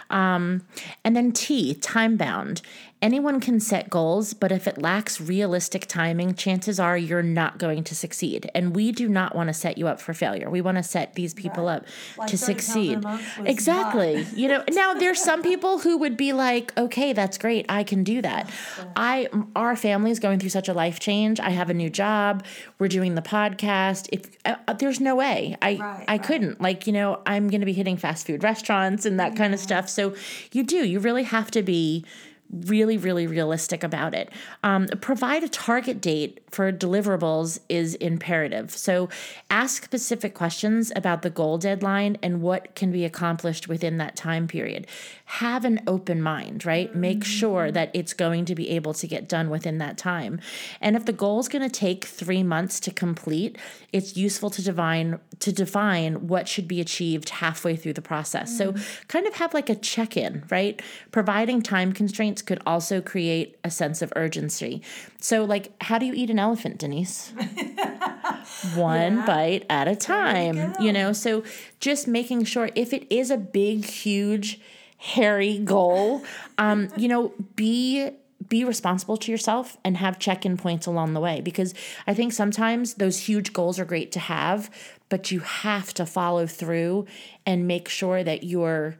Um, 0.09 0.63
and 1.05 1.15
then 1.15 1.31
T, 1.31 1.73
time 1.75 2.17
bound. 2.17 2.61
Anyone 3.01 3.39
can 3.39 3.61
set 3.61 3.89
goals, 3.89 4.33
but 4.33 4.51
if 4.51 4.67
it 4.67 4.77
lacks 4.77 5.21
realistic 5.21 5.85
timing, 5.87 6.35
chances 6.35 6.81
are 6.81 6.97
you're 6.97 7.23
not 7.23 7.57
going 7.57 7.85
to 7.85 7.95
succeed. 7.95 8.51
And 8.53 8.75
we 8.75 8.91
do 8.91 9.07
not 9.07 9.33
want 9.33 9.47
to 9.47 9.53
set 9.53 9.77
you 9.77 9.87
up 9.87 10.01
for 10.01 10.13
failure. 10.13 10.49
We 10.49 10.59
want 10.59 10.75
to 10.77 10.83
set 10.83 11.13
these 11.13 11.33
people 11.33 11.65
Right. 11.65 11.75
up 11.77 11.85
Like 12.17 12.29
to 12.31 12.37
30 12.37 12.53
pounds 12.53 12.75
in 12.75 13.05
a 13.05 13.17
succeed. 13.21 13.47
Exactly. 13.47 14.25
you 14.35 14.49
know, 14.49 14.63
now 14.71 14.93
there's 14.93 15.21
some 15.21 15.41
people 15.41 15.79
who 15.79 15.97
would 15.97 16.17
be 16.17 16.33
like, 16.33 16.77
okay, 16.77 17.13
that's 17.13 17.37
great. 17.37 17.65
I 17.69 17.83
can 17.85 18.03
do 18.03 18.21
that. 18.21 18.49
I, 18.97 19.29
our 19.55 19.77
family 19.77 20.11
is 20.11 20.19
going 20.19 20.39
through 20.39 20.49
such 20.49 20.67
a 20.67 20.73
life 20.73 20.99
change. 20.99 21.39
I 21.39 21.51
have 21.51 21.69
a 21.69 21.73
new 21.73 21.89
job. 21.89 22.43
We're 22.79 22.89
doing 22.89 23.15
the 23.15 23.21
podcast. 23.21 24.09
If 24.11 24.23
uh, 24.43 24.55
uh, 24.67 24.73
there's 24.73 24.99
no 24.99 25.15
way 25.15 25.55
I, 25.61 25.77
Right, 25.79 26.05
I 26.05 26.11
right. 26.13 26.23
couldn't 26.23 26.59
like, 26.59 26.85
you 26.85 26.91
know, 26.91 27.21
I'm 27.25 27.47
going 27.47 27.61
to 27.61 27.65
be 27.65 27.71
hitting 27.73 27.95
fast 27.95 28.27
food 28.27 28.43
restaurants 28.43 29.05
and 29.05 29.19
that 29.21 29.37
kind 29.37 29.53
of 29.53 29.59
stuff. 29.61 29.87
So 29.87 30.15
you 30.51 30.63
do, 30.63 30.85
you 30.85 30.99
really 30.99 31.23
have 31.23 31.49
to 31.51 31.63
be 31.63 32.03
really, 32.51 32.97
really 32.97 33.27
realistic 33.27 33.83
about 33.83 34.13
it. 34.13 34.29
Um, 34.63 34.87
provide 35.01 35.43
a 35.43 35.49
target 35.49 36.01
date 36.01 36.48
for 36.51 36.71
deliverables 36.71 37.59
is 37.69 37.95
imperative. 37.95 38.71
So 38.71 39.09
ask 39.49 39.83
specific 39.83 40.33
questions 40.33 40.91
about 40.95 41.21
the 41.21 41.29
goal 41.29 41.57
deadline 41.57 42.17
and 42.23 42.41
what 42.41 42.75
can 42.75 42.91
be 42.91 43.05
accomplished 43.05 43.67
within 43.67 43.97
that 43.97 44.15
time 44.15 44.47
period. 44.47 44.87
Have 45.25 45.65
an 45.65 45.81
open 45.87 46.21
mind, 46.21 46.65
right? 46.65 46.93
Make 46.95 47.23
sure 47.23 47.65
mm-hmm. 47.65 47.73
that 47.73 47.91
it's 47.93 48.13
going 48.13 48.45
to 48.45 48.55
be 48.55 48.69
able 48.71 48.93
to 48.95 49.07
get 49.07 49.29
done 49.29 49.49
within 49.49 49.77
that 49.77 49.97
time. 49.97 50.39
And 50.81 50.95
if 50.95 51.05
the 51.05 51.13
goal 51.13 51.39
is 51.39 51.47
going 51.47 51.61
to 51.61 51.69
take 51.69 52.05
three 52.05 52.43
months 52.43 52.79
to 52.81 52.91
complete, 52.91 53.57
it's 53.91 54.17
useful 54.17 54.49
to 54.51 54.63
define 54.63 55.19
to 55.39 55.51
define 55.51 56.27
what 56.27 56.47
should 56.47 56.67
be 56.67 56.81
achieved 56.81 57.29
halfway 57.29 57.75
through 57.75 57.93
the 57.93 58.01
process. 58.01 58.57
So 58.57 58.73
mm-hmm. 58.73 59.07
kind 59.07 59.25
of 59.25 59.35
have 59.35 59.53
like 59.53 59.69
a 59.69 59.75
check-in, 59.75 60.43
right? 60.49 60.81
Providing 61.11 61.61
time 61.61 61.93
constraints 61.93 62.41
could 62.41 62.61
also 62.65 63.01
create 63.01 63.57
a 63.63 63.71
sense 63.71 64.01
of 64.01 64.11
urgency. 64.15 64.81
So 65.21 65.45
like 65.45 65.71
how 65.81 65.97
do 65.97 66.05
you 66.05 66.13
eat 66.13 66.29
an 66.29 66.38
elephant, 66.39 66.77
Denise? 66.79 67.31
One 68.75 69.17
Yeah. 69.17 69.25
bite 69.25 69.65
at 69.69 69.87
a 69.87 69.95
time, 69.95 70.73
go. 70.73 70.83
you 70.83 70.91
know? 70.93 71.13
So 71.13 71.43
just 71.79 72.07
making 72.07 72.45
sure 72.45 72.69
if 72.75 72.93
it 72.93 73.05
is 73.11 73.31
a 73.31 73.37
big 73.37 73.85
huge 73.85 74.59
hairy 74.97 75.57
goal, 75.59 76.23
um, 76.57 76.89
you 76.97 77.07
know, 77.07 77.33
be 77.55 78.11
be 78.47 78.63
responsible 78.63 79.17
to 79.17 79.31
yourself 79.31 79.77
and 79.83 79.97
have 79.97 80.17
check-in 80.17 80.55
points 80.57 80.87
along 80.87 81.13
the 81.13 81.19
way 81.19 81.41
because 81.41 81.73
I 82.07 82.13
think 82.13 82.31
sometimes 82.33 82.95
those 82.95 83.19
huge 83.19 83.51
goals 83.53 83.77
are 83.77 83.85
great 83.85 84.11
to 84.13 84.19
have, 84.19 84.71
but 85.09 85.29
you 85.29 85.41
have 85.41 85.93
to 85.95 86.05
follow 86.05 86.47
through 86.47 87.05
and 87.45 87.67
make 87.67 87.89
sure 87.89 88.23
that 88.23 88.43
you're 88.45 88.95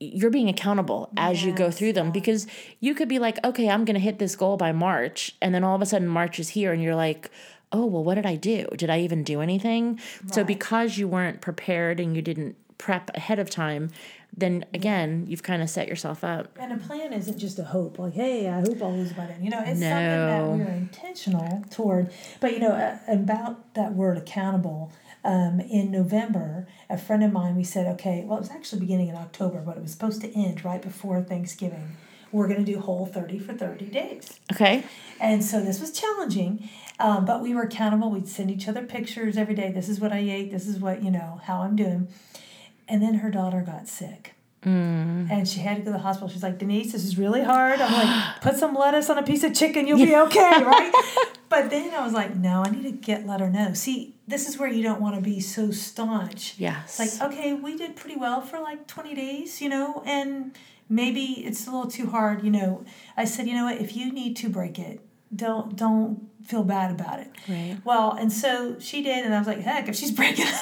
you're 0.00 0.30
being 0.30 0.48
accountable 0.48 1.10
as 1.16 1.42
you 1.42 1.52
go 1.52 1.70
through 1.70 1.92
them 1.92 2.10
because 2.12 2.46
you 2.80 2.94
could 2.94 3.08
be 3.08 3.18
like, 3.18 3.44
okay, 3.44 3.68
I'm 3.68 3.84
going 3.84 3.94
to 3.94 4.00
hit 4.00 4.18
this 4.18 4.36
goal 4.36 4.56
by 4.56 4.72
March. 4.72 5.34
And 5.42 5.54
then 5.54 5.64
all 5.64 5.74
of 5.74 5.82
a 5.82 5.86
sudden, 5.86 6.08
March 6.08 6.38
is 6.38 6.50
here, 6.50 6.72
and 6.72 6.82
you're 6.82 6.94
like, 6.94 7.30
oh, 7.72 7.84
well, 7.84 8.04
what 8.04 8.14
did 8.14 8.24
I 8.26 8.36
do? 8.36 8.66
Did 8.76 8.90
I 8.90 9.00
even 9.00 9.24
do 9.24 9.40
anything? 9.40 10.00
So, 10.32 10.44
because 10.44 10.98
you 10.98 11.08
weren't 11.08 11.40
prepared 11.40 12.00
and 12.00 12.14
you 12.16 12.22
didn't 12.22 12.56
prep 12.78 13.10
ahead 13.16 13.38
of 13.38 13.50
time, 13.50 13.90
then 14.36 14.64
again, 14.72 15.26
you've 15.28 15.42
kind 15.42 15.62
of 15.62 15.68
set 15.68 15.88
yourself 15.88 16.22
up. 16.22 16.56
And 16.60 16.72
a 16.72 16.76
plan 16.76 17.12
isn't 17.12 17.38
just 17.38 17.58
a 17.58 17.64
hope, 17.64 17.98
like, 17.98 18.14
hey, 18.14 18.48
I 18.48 18.60
hope 18.60 18.80
I'll 18.80 18.92
lose 18.92 19.12
by 19.12 19.26
then. 19.26 19.42
You 19.42 19.50
know, 19.50 19.58
it's 19.60 19.80
something 19.80 19.80
that 19.80 20.44
we're 20.44 20.72
intentional 20.72 21.64
toward. 21.70 22.10
But, 22.40 22.52
you 22.52 22.60
know, 22.60 22.98
about 23.08 23.74
that 23.74 23.94
word 23.94 24.16
accountable, 24.16 24.92
um, 25.28 25.60
in 25.60 25.90
November, 25.90 26.66
a 26.88 26.96
friend 26.96 27.22
of 27.22 27.30
mine, 27.30 27.54
we 27.54 27.62
said, 27.62 27.86
okay, 27.86 28.24
well, 28.24 28.38
it 28.38 28.40
was 28.40 28.50
actually 28.50 28.80
beginning 28.80 29.08
in 29.08 29.14
October, 29.14 29.60
but 29.60 29.76
it 29.76 29.82
was 29.82 29.92
supposed 29.92 30.22
to 30.22 30.34
end 30.34 30.64
right 30.64 30.80
before 30.80 31.20
Thanksgiving. 31.20 31.96
We're 32.32 32.48
going 32.48 32.64
to 32.64 32.72
do 32.72 32.80
whole 32.80 33.04
30 33.04 33.38
for 33.38 33.52
30 33.52 33.86
days. 33.86 34.40
Okay. 34.50 34.84
And 35.20 35.44
so 35.44 35.62
this 35.62 35.80
was 35.80 35.90
challenging, 35.92 36.70
um, 36.98 37.26
but 37.26 37.42
we 37.42 37.54
were 37.54 37.62
accountable. 37.62 38.10
We'd 38.10 38.26
send 38.26 38.50
each 38.50 38.68
other 38.68 38.82
pictures 38.82 39.36
every 39.36 39.54
day. 39.54 39.70
This 39.70 39.90
is 39.90 40.00
what 40.00 40.12
I 40.12 40.20
ate. 40.20 40.50
This 40.50 40.66
is 40.66 40.78
what, 40.78 41.02
you 41.02 41.10
know, 41.10 41.42
how 41.44 41.60
I'm 41.60 41.76
doing. 41.76 42.08
And 42.88 43.02
then 43.02 43.16
her 43.16 43.30
daughter 43.30 43.60
got 43.60 43.86
sick. 43.86 44.34
Mm. 44.64 45.30
And 45.30 45.48
she 45.48 45.60
had 45.60 45.76
to 45.76 45.82
go 45.82 45.86
to 45.86 45.92
the 45.92 45.98
hospital. 45.98 46.28
She's 46.28 46.42
like, 46.42 46.58
Denise, 46.58 46.92
this 46.92 47.04
is 47.04 47.16
really 47.16 47.42
hard. 47.42 47.80
I'm 47.80 47.92
like, 47.92 48.40
put 48.40 48.56
some 48.56 48.74
lettuce 48.74 49.08
on 49.08 49.18
a 49.18 49.22
piece 49.22 49.44
of 49.44 49.54
chicken, 49.54 49.86
you'll 49.86 49.98
be 49.98 50.16
okay, 50.16 50.40
right? 50.62 50.92
But 51.48 51.70
then 51.70 51.94
I 51.94 52.04
was 52.04 52.12
like, 52.12 52.36
no, 52.36 52.62
I 52.64 52.70
need 52.70 52.82
to 52.82 52.92
get 52.92 53.26
let 53.26 53.40
her 53.40 53.48
know. 53.48 53.72
See, 53.72 54.16
this 54.26 54.48
is 54.48 54.58
where 54.58 54.68
you 54.68 54.82
don't 54.82 55.00
want 55.00 55.14
to 55.14 55.20
be 55.20 55.40
so 55.40 55.70
staunch. 55.70 56.54
Yes. 56.58 56.98
Like, 56.98 57.32
okay, 57.32 57.54
we 57.54 57.76
did 57.76 57.96
pretty 57.96 58.16
well 58.16 58.40
for 58.40 58.60
like 58.60 58.86
20 58.86 59.14
days, 59.14 59.60
you 59.62 59.68
know, 59.68 60.02
and 60.04 60.56
maybe 60.88 61.22
it's 61.44 61.66
a 61.66 61.70
little 61.70 61.90
too 61.90 62.10
hard, 62.10 62.42
you 62.42 62.50
know. 62.50 62.84
I 63.16 63.24
said, 63.24 63.46
you 63.46 63.54
know 63.54 63.64
what, 63.64 63.78
if 63.78 63.96
you 63.96 64.12
need 64.12 64.36
to 64.38 64.48
break 64.48 64.78
it, 64.78 65.00
don't 65.34 65.76
don't 65.76 66.28
feel 66.44 66.64
bad 66.64 66.90
about 66.90 67.20
it. 67.20 67.28
Right. 67.48 67.76
Well, 67.84 68.12
and 68.12 68.32
so 68.32 68.76
she 68.78 69.02
did, 69.02 69.24
and 69.24 69.34
I 69.34 69.38
was 69.38 69.46
like, 69.46 69.60
heck, 69.60 69.88
if 69.88 69.96
she's 69.96 70.10
breaking 70.20 70.46
up. 70.46 70.54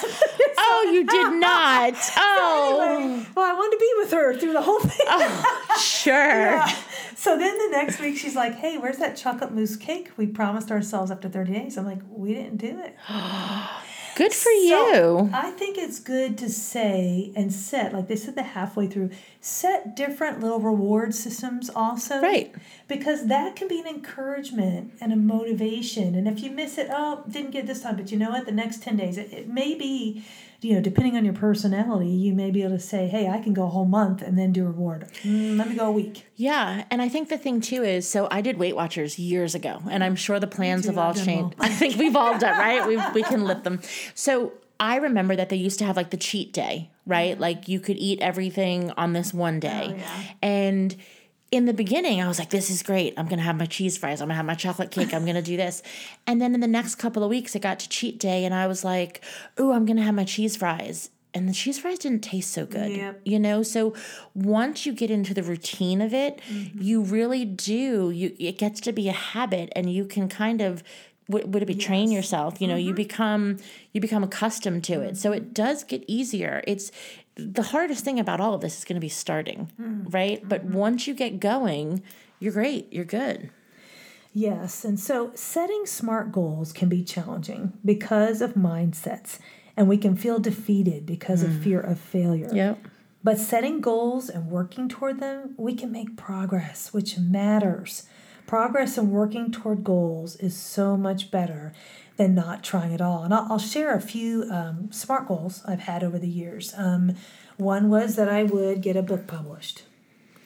oh, 0.57 0.89
you 0.93 1.05
did 1.05 1.33
not. 1.39 1.93
Oh, 2.17 2.97
Anyway, 2.99 3.25
well, 3.35 3.45
I 3.49 3.53
wanted 3.53 3.77
to 3.77 3.79
be 3.79 3.93
with 3.97 4.11
her 4.11 4.37
through 4.37 4.53
the 4.53 4.61
whole 4.61 4.79
thing. 4.79 5.05
Oh, 5.09 5.77
sure. 5.81 6.13
Yeah. 6.57 6.75
So 7.15 7.37
then 7.37 7.57
the 7.57 7.69
next 7.77 7.99
week 7.99 8.15
she's 8.17 8.35
like, 8.35 8.55
"Hey, 8.55 8.77
where's 8.77 8.97
that 8.97 9.17
chocolate 9.17 9.51
mousse 9.51 9.75
cake 9.75 10.11
we 10.17 10.27
promised 10.27 10.69
ourselves 10.71 11.09
after 11.09 11.27
30 11.27 11.51
days?" 11.51 11.77
I'm 11.77 11.85
like, 11.85 11.99
"We 12.09 12.33
didn't 12.33 12.57
do 12.57 12.79
it." 12.79 12.95
Good 14.17 14.33
for 14.33 14.49
So, 14.49 15.19
you. 15.19 15.29
I 15.31 15.51
think 15.51 15.77
it's 15.77 15.99
good 15.99 16.39
to 16.39 16.49
say 16.49 17.31
and 17.35 17.53
set, 17.53 17.93
like 17.93 18.07
they 18.07 18.15
said 18.15 18.33
the 18.33 18.41
halfway 18.41 18.87
through, 18.87 19.11
set 19.41 19.95
different 19.95 20.39
little 20.39 20.59
reward 20.59 21.13
systems 21.13 21.69
also. 21.69 22.19
Right. 22.19 22.51
Because 22.87 23.27
that 23.27 23.55
can 23.55 23.67
be 23.67 23.79
an 23.79 23.85
encouragement 23.85 24.93
and 24.99 25.13
a 25.13 25.15
motivation. 25.15 26.15
And 26.15 26.27
if 26.27 26.41
you 26.41 26.49
miss 26.49 26.79
it, 26.79 26.87
oh, 26.91 27.25
didn't 27.29 27.51
get 27.51 27.65
it 27.65 27.67
this 27.67 27.81
time, 27.83 27.95
but 27.95 28.11
you 28.11 28.17
know 28.17 28.31
what? 28.31 28.47
The 28.47 28.51
next 28.51 28.81
10 28.81 28.97
days, 28.97 29.19
it, 29.19 29.31
it 29.31 29.47
may 29.47 29.75
be, 29.75 30.25
you 30.61 30.73
know, 30.73 30.81
depending 30.81 31.15
on 31.15 31.23
your 31.23 31.33
personality, 31.35 32.09
you 32.09 32.33
may 32.33 32.49
be 32.51 32.63
able 32.63 32.75
to 32.75 32.79
say, 32.79 33.07
hey, 33.07 33.27
I 33.27 33.39
can 33.39 33.53
go 33.53 33.65
a 33.65 33.69
whole 33.69 33.85
month 33.85 34.21
and 34.21 34.37
then 34.37 34.51
do 34.51 34.63
a 34.63 34.67
reward. 34.67 35.07
Mm, 35.23 35.57
let 35.57 35.69
me 35.69 35.75
go 35.75 35.85
a 35.87 35.91
week. 35.91 36.25
Yeah, 36.35 36.83
and 36.89 37.01
I 37.01 37.09
think 37.09 37.29
the 37.29 37.37
thing 37.37 37.61
too 37.61 37.83
is 37.83 38.07
so 38.09 38.27
I 38.31 38.41
did 38.41 38.57
Weight 38.57 38.75
Watchers 38.75 39.19
years 39.19 39.53
ago, 39.55 39.81
and 39.89 40.03
I'm 40.03 40.15
sure 40.15 40.39
the 40.39 40.47
plans 40.47 40.85
have 40.85 40.97
all 40.97 41.13
changed. 41.13 41.55
I 41.59 41.69
think 41.69 41.97
we've 41.97 42.15
all 42.15 42.37
done 42.39 42.57
right. 42.57 42.87
We 42.87 42.97
we 43.13 43.23
can 43.23 43.43
lift 43.43 43.63
them. 43.63 43.81
So 44.15 44.53
I 44.79 44.97
remember 44.97 45.35
that 45.35 45.49
they 45.49 45.55
used 45.55 45.79
to 45.79 45.85
have 45.85 45.95
like 45.95 46.09
the 46.11 46.17
cheat 46.17 46.53
day, 46.53 46.89
right? 47.05 47.39
Like 47.39 47.67
you 47.67 47.79
could 47.79 47.97
eat 47.97 48.19
everything 48.21 48.91
on 48.97 49.13
this 49.13 49.33
one 49.33 49.59
day, 49.59 49.89
Mm-hmm. 49.89 50.01
Oh, 50.01 50.21
yeah. 50.21 50.33
and 50.41 50.95
in 51.49 51.65
the 51.65 51.73
beginning, 51.73 52.21
I 52.21 52.27
was 52.27 52.39
like, 52.39 52.49
this 52.49 52.69
is 52.69 52.83
great. 52.83 53.13
I'm 53.17 53.27
going 53.27 53.39
to 53.39 53.43
have 53.43 53.57
my 53.57 53.65
cheese 53.65 53.97
fries. 53.97 54.21
I'm 54.21 54.27
going 54.27 54.33
to 54.33 54.37
have 54.37 54.45
my 54.45 54.55
chocolate 54.55 54.91
cake. 54.91 55.13
I'm 55.13 55.23
going 55.23 55.35
to 55.35 55.41
do 55.41 55.55
this. 55.55 55.81
And 56.25 56.41
then 56.41 56.53
in 56.53 56.59
the 56.59 56.67
next 56.67 56.95
couple 56.95 57.23
of 57.23 57.29
weeks, 57.29 57.55
it 57.55 57.61
got 57.61 57.79
to 57.79 57.89
cheat 57.89 58.19
day, 58.19 58.43
and 58.43 58.53
I 58.53 58.67
was 58.67 58.83
like, 58.83 59.21
ooh, 59.59 59.71
I'm 59.71 59.85
going 59.85 59.97
to 59.97 60.03
have 60.03 60.15
my 60.15 60.25
cheese 60.25 60.57
fries. 60.57 61.09
And 61.33 61.47
the 61.47 61.53
cheese 61.53 61.79
fries 61.79 61.99
didn't 61.99 62.21
taste 62.21 62.51
so 62.51 62.65
good. 62.65 62.91
Yep. 62.91 63.21
You 63.23 63.39
know, 63.39 63.61
so 63.61 63.93
once 64.33 64.85
you 64.85 64.93
get 64.93 65.11
into 65.11 65.33
the 65.33 65.43
routine 65.43 66.01
of 66.01 66.13
it, 66.13 66.41
mm-hmm. 66.49 66.81
you 66.81 67.01
really 67.01 67.45
do. 67.45 68.09
You 68.09 68.35
it 68.39 68.57
gets 68.57 68.79
to 68.81 68.91
be 68.91 69.07
a 69.07 69.13
habit, 69.13 69.71
and 69.75 69.91
you 69.91 70.05
can 70.05 70.29
kind 70.29 70.61
of 70.61 70.83
would, 71.29 71.53
would 71.53 71.61
it 71.61 71.67
be 71.67 71.75
train 71.75 72.11
yourself? 72.11 72.59
You 72.59 72.67
know, 72.67 72.75
you 72.75 72.89
mm-hmm. 72.89 72.95
become 72.95 73.57
you 73.93 74.01
become 74.01 74.23
accustomed 74.23 74.83
to 74.85 75.01
it. 75.01 75.17
So 75.17 75.31
it 75.31 75.43
mm-hmm. 75.43 75.53
does 75.53 75.83
get 75.83 76.03
easier. 76.07 76.63
It's 76.65 76.91
the 77.37 77.63
hardest 77.63 78.03
thing 78.03 78.19
about 78.19 78.41
all 78.41 78.53
of 78.53 78.61
this 78.61 78.77
is 78.77 78.85
going 78.85 78.95
to 78.95 79.01
be 79.01 79.09
starting, 79.09 79.71
mm. 79.79 80.13
right? 80.13 80.47
But 80.47 80.65
mm-hmm. 80.65 80.77
once 80.77 81.07
you 81.07 81.13
get 81.13 81.39
going, 81.39 82.01
you're 82.39 82.53
great. 82.53 82.91
You're 82.91 83.05
good. 83.05 83.49
Yes, 84.33 84.85
and 84.85 84.99
so 84.99 85.31
setting 85.33 85.85
smart 85.85 86.31
goals 86.31 86.71
can 86.71 86.89
be 86.89 87.03
challenging 87.03 87.73
because 87.83 88.41
of 88.41 88.53
mindsets, 88.53 89.39
and 89.75 89.87
we 89.87 89.97
can 89.97 90.15
feel 90.15 90.37
defeated 90.37 91.05
because 91.05 91.41
of 91.41 91.49
mm. 91.49 91.63
fear 91.63 91.79
of 91.79 91.99
failure. 91.99 92.49
Yep. 92.53 92.79
But 93.23 93.39
setting 93.39 93.81
goals 93.81 94.29
and 94.29 94.51
working 94.51 94.89
toward 94.89 95.19
them, 95.19 95.55
we 95.57 95.73
can 95.73 95.91
make 95.91 96.17
progress, 96.17 96.93
which 96.93 97.17
matters. 97.17 98.03
Progress 98.47 98.97
and 98.97 99.11
working 99.11 99.51
toward 99.51 99.83
goals 99.83 100.37
is 100.37 100.55
so 100.55 100.95
much 100.95 101.31
better 101.31 101.73
than 102.15 102.33
not 102.33 102.63
trying 102.63 102.93
at 102.93 103.01
all. 103.01 103.23
And 103.23 103.33
I'll, 103.33 103.45
I'll 103.51 103.59
share 103.59 103.93
a 103.93 104.01
few 104.01 104.49
um, 104.49 104.89
SMART 104.89 105.27
goals 105.27 105.61
I've 105.65 105.81
had 105.81 106.01
over 106.01 106.17
the 106.17 106.29
years. 106.29 106.73
Um, 106.77 107.15
one 107.57 107.89
was 107.89 108.15
that 108.15 108.29
I 108.29 108.43
would 108.43 108.81
get 108.81 108.95
a 108.95 109.01
book 109.01 109.27
published, 109.27 109.83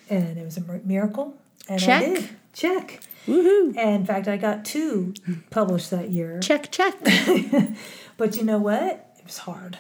and 0.10 0.38
it 0.38 0.44
was 0.44 0.58
a 0.58 0.82
miracle. 0.84 1.38
And 1.70 1.80
check. 1.80 2.02
I 2.02 2.06
did. 2.06 2.30
Check. 2.54 3.02
Woohoo. 3.28 3.78
And 3.78 4.02
in 4.02 4.06
fact, 4.06 4.28
I 4.28 4.36
got 4.36 4.66
two 4.66 5.14
published 5.52 5.92
that 5.92 6.10
year. 6.10 6.40
Check, 6.40 6.72
check. 6.72 6.96
but 8.18 8.36
you 8.36 8.44
know 8.44 8.58
what? 8.58 9.16
It 9.20 9.26
was 9.26 9.38
hard. 9.40 9.78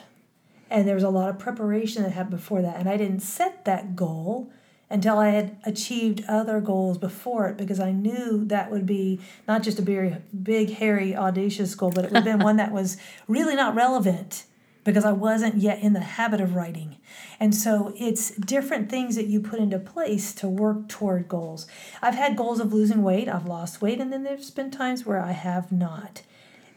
And 0.69 0.87
there 0.87 0.95
was 0.95 1.03
a 1.03 1.09
lot 1.09 1.29
of 1.29 1.39
preparation 1.39 2.03
that 2.03 2.11
happened 2.11 2.37
before 2.37 2.61
that. 2.61 2.77
And 2.77 2.87
I 2.87 2.97
didn't 2.97 3.21
set 3.21 3.65
that 3.65 3.95
goal 3.95 4.51
until 4.91 5.17
I 5.17 5.29
had 5.29 5.57
achieved 5.63 6.23
other 6.27 6.59
goals 6.59 6.97
before 6.97 7.47
it 7.47 7.57
because 7.57 7.79
I 7.79 7.91
knew 7.91 8.45
that 8.45 8.69
would 8.69 8.85
be 8.85 9.19
not 9.47 9.63
just 9.63 9.79
a 9.79 9.81
very 9.81 10.17
big, 10.43 10.71
hairy, 10.71 11.15
audacious 11.15 11.73
goal, 11.75 11.91
but 11.91 12.05
it 12.05 12.11
would 12.11 12.23
have 12.23 12.37
been 12.37 12.39
one 12.45 12.57
that 12.57 12.71
was 12.71 12.97
really 13.27 13.55
not 13.55 13.75
relevant 13.75 14.45
because 14.83 15.05
I 15.05 15.11
wasn't 15.11 15.57
yet 15.57 15.79
in 15.79 15.93
the 15.93 15.99
habit 15.99 16.41
of 16.41 16.55
writing. 16.55 16.97
And 17.39 17.53
so 17.53 17.93
it's 17.95 18.31
different 18.31 18.89
things 18.89 19.15
that 19.15 19.27
you 19.27 19.39
put 19.39 19.59
into 19.59 19.79
place 19.79 20.33
to 20.35 20.47
work 20.47 20.87
toward 20.87 21.27
goals. 21.27 21.67
I've 22.01 22.15
had 22.15 22.35
goals 22.35 22.59
of 22.59 22.73
losing 22.73 23.03
weight, 23.03 23.29
I've 23.29 23.45
lost 23.45 23.81
weight, 23.81 23.99
and 23.99 24.11
then 24.11 24.23
there's 24.23 24.51
been 24.51 24.71
times 24.71 25.05
where 25.05 25.21
I 25.21 25.33
have 25.33 25.71
not. 25.71 26.23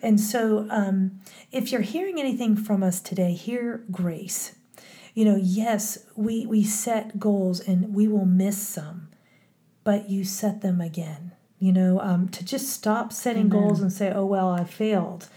And 0.02 0.20
so 0.20 0.66
um, 0.70 1.20
if 1.50 1.72
you're 1.72 1.80
hearing 1.80 2.20
anything 2.20 2.56
from 2.56 2.82
us 2.82 3.00
today, 3.00 3.32
hear 3.32 3.82
grace 3.90 4.54
you 5.14 5.24
know, 5.24 5.36
yes, 5.36 5.98
we, 6.16 6.44
we 6.44 6.64
set 6.64 7.18
goals 7.18 7.60
and 7.60 7.94
we 7.94 8.08
will 8.08 8.26
miss 8.26 8.60
some, 8.60 9.08
but 9.84 10.10
you 10.10 10.24
set 10.24 10.60
them 10.60 10.80
again. 10.80 11.32
You 11.60 11.72
know, 11.72 12.00
um, 12.00 12.28
to 12.30 12.44
just 12.44 12.68
stop 12.68 13.12
setting 13.12 13.46
Amen. 13.46 13.62
goals 13.62 13.80
and 13.80 13.92
say, 13.92 14.12
oh, 14.12 14.26
well, 14.26 14.50
I 14.50 14.64
failed. 14.64 15.28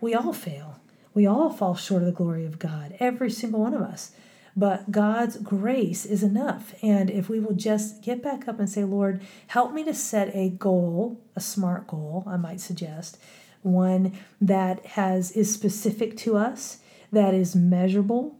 We 0.00 0.14
all 0.14 0.32
fail. 0.32 0.80
We 1.12 1.26
all 1.26 1.50
fall 1.50 1.74
short 1.74 2.02
of 2.02 2.06
the 2.06 2.12
glory 2.12 2.46
of 2.46 2.58
God, 2.58 2.94
every 3.00 3.30
single 3.30 3.60
one 3.60 3.74
of 3.74 3.82
us. 3.82 4.12
But 4.54 4.90
God's 4.90 5.36
grace 5.36 6.06
is 6.06 6.22
enough. 6.22 6.74
And 6.82 7.10
if 7.10 7.28
we 7.28 7.40
will 7.40 7.54
just 7.54 8.02
get 8.02 8.22
back 8.22 8.48
up 8.48 8.58
and 8.58 8.70
say, 8.70 8.84
Lord, 8.84 9.20
help 9.48 9.74
me 9.74 9.84
to 9.84 9.92
set 9.92 10.34
a 10.34 10.48
goal, 10.48 11.20
a 11.34 11.40
smart 11.40 11.86
goal, 11.86 12.24
I 12.26 12.38
might 12.38 12.60
suggest, 12.60 13.18
one 13.62 14.18
that 14.40 14.86
has 14.86 15.32
is 15.32 15.52
specific 15.52 16.16
to 16.18 16.36
us, 16.36 16.78
that 17.12 17.34
is 17.34 17.54
measurable, 17.54 18.36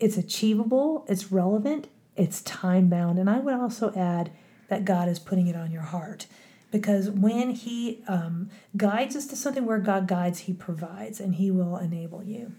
it's 0.00 0.16
achievable, 0.16 1.04
it's 1.08 1.30
relevant, 1.30 1.88
it's 2.16 2.42
time 2.42 2.88
bound. 2.88 3.18
And 3.18 3.30
I 3.30 3.38
would 3.38 3.54
also 3.54 3.92
add 3.94 4.30
that 4.68 4.84
God 4.84 5.08
is 5.08 5.18
putting 5.18 5.46
it 5.46 5.56
on 5.56 5.70
your 5.70 5.82
heart. 5.82 6.26
Because 6.70 7.10
when 7.10 7.50
He 7.50 8.02
um, 8.08 8.50
guides 8.76 9.16
us 9.16 9.26
to 9.26 9.36
something 9.36 9.66
where 9.66 9.78
God 9.78 10.06
guides, 10.06 10.40
He 10.40 10.52
provides 10.52 11.20
and 11.20 11.34
He 11.34 11.50
will 11.50 11.76
enable 11.76 12.22
you. 12.22 12.52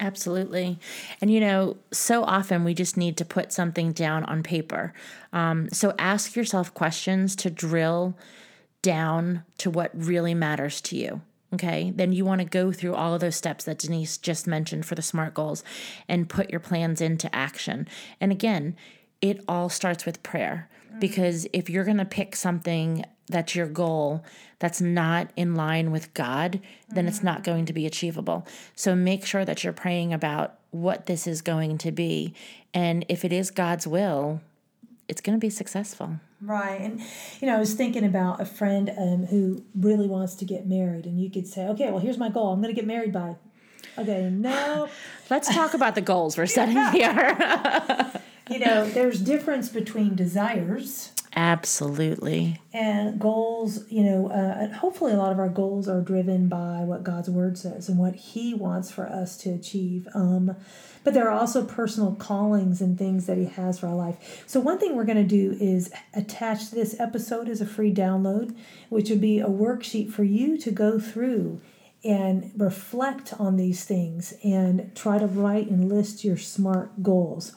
Absolutely. 0.00 0.78
And 1.20 1.30
you 1.30 1.38
know, 1.38 1.76
so 1.92 2.24
often 2.24 2.64
we 2.64 2.74
just 2.74 2.96
need 2.96 3.16
to 3.18 3.24
put 3.24 3.52
something 3.52 3.92
down 3.92 4.24
on 4.24 4.42
paper. 4.42 4.92
Um, 5.32 5.68
so 5.70 5.94
ask 5.98 6.34
yourself 6.34 6.74
questions 6.74 7.36
to 7.36 7.50
drill 7.50 8.16
down 8.82 9.44
to 9.58 9.70
what 9.70 9.90
really 9.94 10.34
matters 10.34 10.80
to 10.82 10.96
you. 10.96 11.20
Okay, 11.54 11.92
then 11.94 12.12
you 12.12 12.24
want 12.24 12.40
to 12.40 12.46
go 12.46 12.72
through 12.72 12.94
all 12.94 13.12
of 13.12 13.20
those 13.20 13.36
steps 13.36 13.64
that 13.64 13.78
Denise 13.78 14.16
just 14.16 14.46
mentioned 14.46 14.86
for 14.86 14.94
the 14.94 15.02
SMART 15.02 15.34
goals 15.34 15.62
and 16.08 16.28
put 16.28 16.50
your 16.50 16.60
plans 16.60 17.00
into 17.02 17.34
action. 17.34 17.86
And 18.20 18.32
again, 18.32 18.74
it 19.20 19.44
all 19.46 19.68
starts 19.68 20.06
with 20.06 20.22
prayer 20.22 20.70
mm. 20.90 20.98
because 21.00 21.46
if 21.52 21.68
you're 21.68 21.84
going 21.84 21.98
to 21.98 22.06
pick 22.06 22.34
something 22.34 23.04
that's 23.28 23.54
your 23.54 23.66
goal 23.66 24.24
that's 24.58 24.80
not 24.80 25.30
in 25.36 25.54
line 25.54 25.90
with 25.90 26.14
God, 26.14 26.60
then 26.88 27.06
it's 27.06 27.22
not 27.22 27.44
going 27.44 27.66
to 27.66 27.72
be 27.72 27.86
achievable. 27.86 28.46
So 28.74 28.94
make 28.94 29.26
sure 29.26 29.44
that 29.44 29.64
you're 29.64 29.72
praying 29.72 30.12
about 30.12 30.58
what 30.70 31.06
this 31.06 31.26
is 31.26 31.42
going 31.42 31.78
to 31.78 31.92
be. 31.92 32.34
And 32.72 33.04
if 33.08 33.24
it 33.24 33.32
is 33.32 33.50
God's 33.50 33.86
will, 33.86 34.40
it's 35.08 35.20
going 35.20 35.38
to 35.38 35.40
be 35.40 35.50
successful. 35.50 36.20
Right. 36.40 36.80
And, 36.80 37.00
you 37.40 37.46
know, 37.46 37.56
I 37.56 37.58
was 37.58 37.74
thinking 37.74 38.04
about 38.04 38.40
a 38.40 38.44
friend 38.44 38.90
um, 38.96 39.26
who 39.26 39.64
really 39.74 40.08
wants 40.08 40.34
to 40.36 40.44
get 40.44 40.66
married, 40.66 41.06
and 41.06 41.20
you 41.20 41.30
could 41.30 41.46
say, 41.46 41.66
okay, 41.68 41.90
well, 41.90 42.00
here's 42.00 42.18
my 42.18 42.28
goal. 42.28 42.52
I'm 42.52 42.60
going 42.60 42.74
to 42.74 42.78
get 42.78 42.86
married 42.86 43.12
by. 43.12 43.36
Okay, 43.98 44.30
no. 44.30 44.88
Let's 45.30 45.54
talk 45.54 45.74
about 45.74 45.94
the 45.94 46.00
goals 46.00 46.36
we're 46.36 46.46
setting 46.46 46.76
here. 46.92 47.36
you 48.50 48.58
know, 48.58 48.88
there's 48.88 49.20
difference 49.20 49.68
between 49.68 50.16
desires. 50.16 51.11
Absolutely. 51.34 52.60
And 52.74 53.18
goals, 53.18 53.90
you 53.90 54.02
know, 54.02 54.28
uh, 54.28 54.72
hopefully 54.74 55.12
a 55.12 55.16
lot 55.16 55.32
of 55.32 55.38
our 55.38 55.48
goals 55.48 55.88
are 55.88 56.02
driven 56.02 56.48
by 56.48 56.80
what 56.84 57.04
God's 57.04 57.30
word 57.30 57.56
says 57.56 57.88
and 57.88 57.98
what 57.98 58.14
He 58.14 58.52
wants 58.52 58.90
for 58.90 59.06
us 59.06 59.36
to 59.38 59.50
achieve. 59.50 60.06
Um, 60.14 60.54
but 61.04 61.14
there 61.14 61.28
are 61.28 61.38
also 61.38 61.64
personal 61.64 62.14
callings 62.14 62.82
and 62.82 62.98
things 62.98 63.26
that 63.26 63.38
He 63.38 63.46
has 63.46 63.80
for 63.80 63.86
our 63.86 63.94
life. 63.94 64.44
So, 64.46 64.60
one 64.60 64.78
thing 64.78 64.94
we're 64.94 65.04
going 65.04 65.16
to 65.16 65.24
do 65.24 65.56
is 65.58 65.90
attach 66.12 66.70
this 66.70 66.98
episode 67.00 67.48
as 67.48 67.62
a 67.62 67.66
free 67.66 67.92
download, 67.92 68.54
which 68.90 69.08
would 69.08 69.20
be 69.20 69.40
a 69.40 69.46
worksheet 69.46 70.12
for 70.12 70.24
you 70.24 70.58
to 70.58 70.70
go 70.70 70.98
through 70.98 71.60
and 72.04 72.50
reflect 72.56 73.32
on 73.38 73.56
these 73.56 73.84
things 73.84 74.34
and 74.42 74.94
try 74.94 75.18
to 75.18 75.26
write 75.26 75.68
and 75.68 75.88
list 75.88 76.24
your 76.24 76.36
SMART 76.36 77.02
goals. 77.02 77.54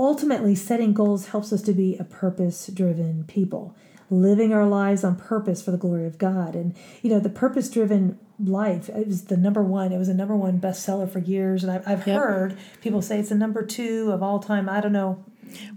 Ultimately, 0.00 0.54
setting 0.54 0.94
goals 0.94 1.26
helps 1.26 1.52
us 1.52 1.60
to 1.60 1.74
be 1.74 1.94
a 1.98 2.04
purpose 2.04 2.66
driven 2.68 3.24
people, 3.24 3.76
living 4.08 4.50
our 4.50 4.66
lives 4.66 5.04
on 5.04 5.14
purpose 5.14 5.60
for 5.62 5.72
the 5.72 5.76
glory 5.76 6.06
of 6.06 6.16
God. 6.16 6.54
And, 6.56 6.74
you 7.02 7.10
know, 7.10 7.20
the 7.20 7.28
purpose 7.28 7.68
driven 7.68 8.18
life 8.42 8.88
it 8.88 9.06
was 9.06 9.24
the 9.24 9.36
number 9.36 9.62
one. 9.62 9.92
It 9.92 9.98
was 9.98 10.08
a 10.08 10.14
number 10.14 10.34
one 10.34 10.58
bestseller 10.58 11.10
for 11.10 11.18
years. 11.18 11.62
And 11.62 11.70
i've, 11.70 11.86
I've 11.86 12.06
yep. 12.06 12.18
heard 12.18 12.58
people 12.80 13.02
say 13.02 13.18
it's 13.18 13.28
the 13.28 13.34
number 13.34 13.62
two 13.62 14.10
of 14.10 14.22
all 14.22 14.38
time. 14.38 14.70
I 14.70 14.80
don't 14.80 14.92
know. 14.92 15.22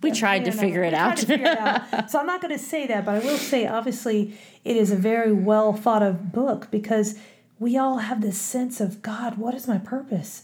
We 0.02 0.12
tried, 0.12 0.46
to, 0.46 0.52
figure 0.52 0.84
it 0.84 0.94
out. 0.94 1.20
figure 1.20 1.48
it 1.48 1.58
out. 1.58 2.10
So 2.10 2.20
i'm 2.20 2.28
not 2.28 2.42
going 2.42 2.54
to 2.54 2.64
say 2.64 2.86
that 2.88 3.06
but 3.06 3.16
i 3.16 3.20
will 3.20 3.38
say 3.38 3.66
obviously 3.66 4.38
it 4.64 4.78
is 4.78 4.92
a 4.92 4.96
very 4.96 5.34
well 5.34 5.74
thought 5.74 6.04
of 6.04 6.32
book 6.32 6.70
because 6.70 7.16
we 7.58 7.76
all 7.76 7.98
have 7.98 8.22
this 8.22 8.40
sense 8.40 8.80
of 8.80 9.02
god 9.02 9.38
what 9.38 9.56
is 9.56 9.68
my 9.68 9.80
purpose? 9.80 10.44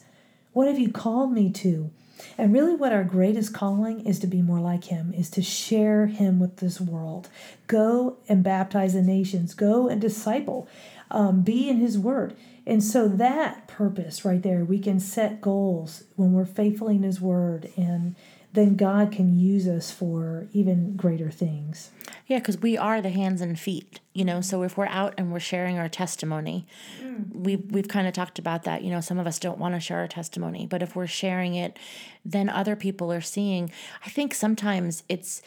What 0.51 0.67
have 0.67 0.79
you 0.79 0.91
called 0.91 1.31
me 1.31 1.51
to 1.51 1.91
and 2.37 2.53
really, 2.53 2.75
what 2.75 2.93
our 2.93 3.03
greatest 3.03 3.53
calling 3.53 4.05
is 4.05 4.19
to 4.19 4.27
be 4.27 4.41
more 4.41 4.59
like 4.59 4.85
Him, 4.85 5.13
is 5.13 5.29
to 5.31 5.41
share 5.41 6.07
Him 6.07 6.39
with 6.39 6.57
this 6.57 6.79
world. 6.79 7.29
Go 7.67 8.17
and 8.27 8.43
baptize 8.43 8.93
the 8.93 9.01
nations, 9.01 9.53
go 9.53 9.87
and 9.87 9.99
disciple 10.01 10.67
um, 11.11 11.41
be 11.41 11.69
in 11.69 11.77
His 11.77 11.97
Word. 11.97 12.35
And 12.65 12.83
so 12.83 13.07
that 13.07 13.67
purpose 13.67 14.23
right 14.23 14.41
there, 14.41 14.63
we 14.63 14.79
can 14.79 14.99
set 14.99 15.41
goals 15.41 16.03
when 16.15 16.33
we're 16.33 16.45
faithful 16.45 16.87
in 16.87 17.03
His 17.03 17.19
Word, 17.19 17.71
and 17.75 18.15
then 18.53 18.75
God 18.75 19.11
can 19.11 19.37
use 19.37 19.67
us 19.67 19.91
for 19.91 20.47
even 20.53 20.95
greater 20.95 21.31
things. 21.31 21.91
Yeah, 22.29 22.37
because 22.37 22.59
we 22.59 22.77
are 22.77 23.01
the 23.01 23.09
hands 23.09 23.41
and 23.41 23.59
feet, 23.59 24.01
you 24.13 24.23
know. 24.23 24.39
So 24.39 24.61
if 24.61 24.77
we're 24.77 24.85
out 24.85 25.15
and 25.17 25.33
we're 25.33 25.39
sharing 25.39 25.79
our 25.79 25.89
testimony, 25.89 26.67
mm. 27.01 27.25
we 27.33 27.55
we've 27.55 27.87
kind 27.87 28.07
of 28.07 28.13
talked 28.13 28.37
about 28.37 28.63
that. 28.65 28.83
You 28.83 28.91
know, 28.91 29.01
some 29.01 29.17
of 29.17 29.25
us 29.25 29.39
don't 29.39 29.57
want 29.57 29.73
to 29.73 29.79
share 29.79 29.97
our 29.97 30.07
testimony, 30.07 30.67
but 30.67 30.83
if 30.83 30.95
we're 30.95 31.07
sharing 31.07 31.55
it, 31.55 31.79
then 32.23 32.47
other 32.47 32.75
people 32.75 33.11
are 33.11 33.19
seeing. 33.19 33.71
I 34.05 34.09
think 34.09 34.35
sometimes 34.35 35.01
it's 35.09 35.41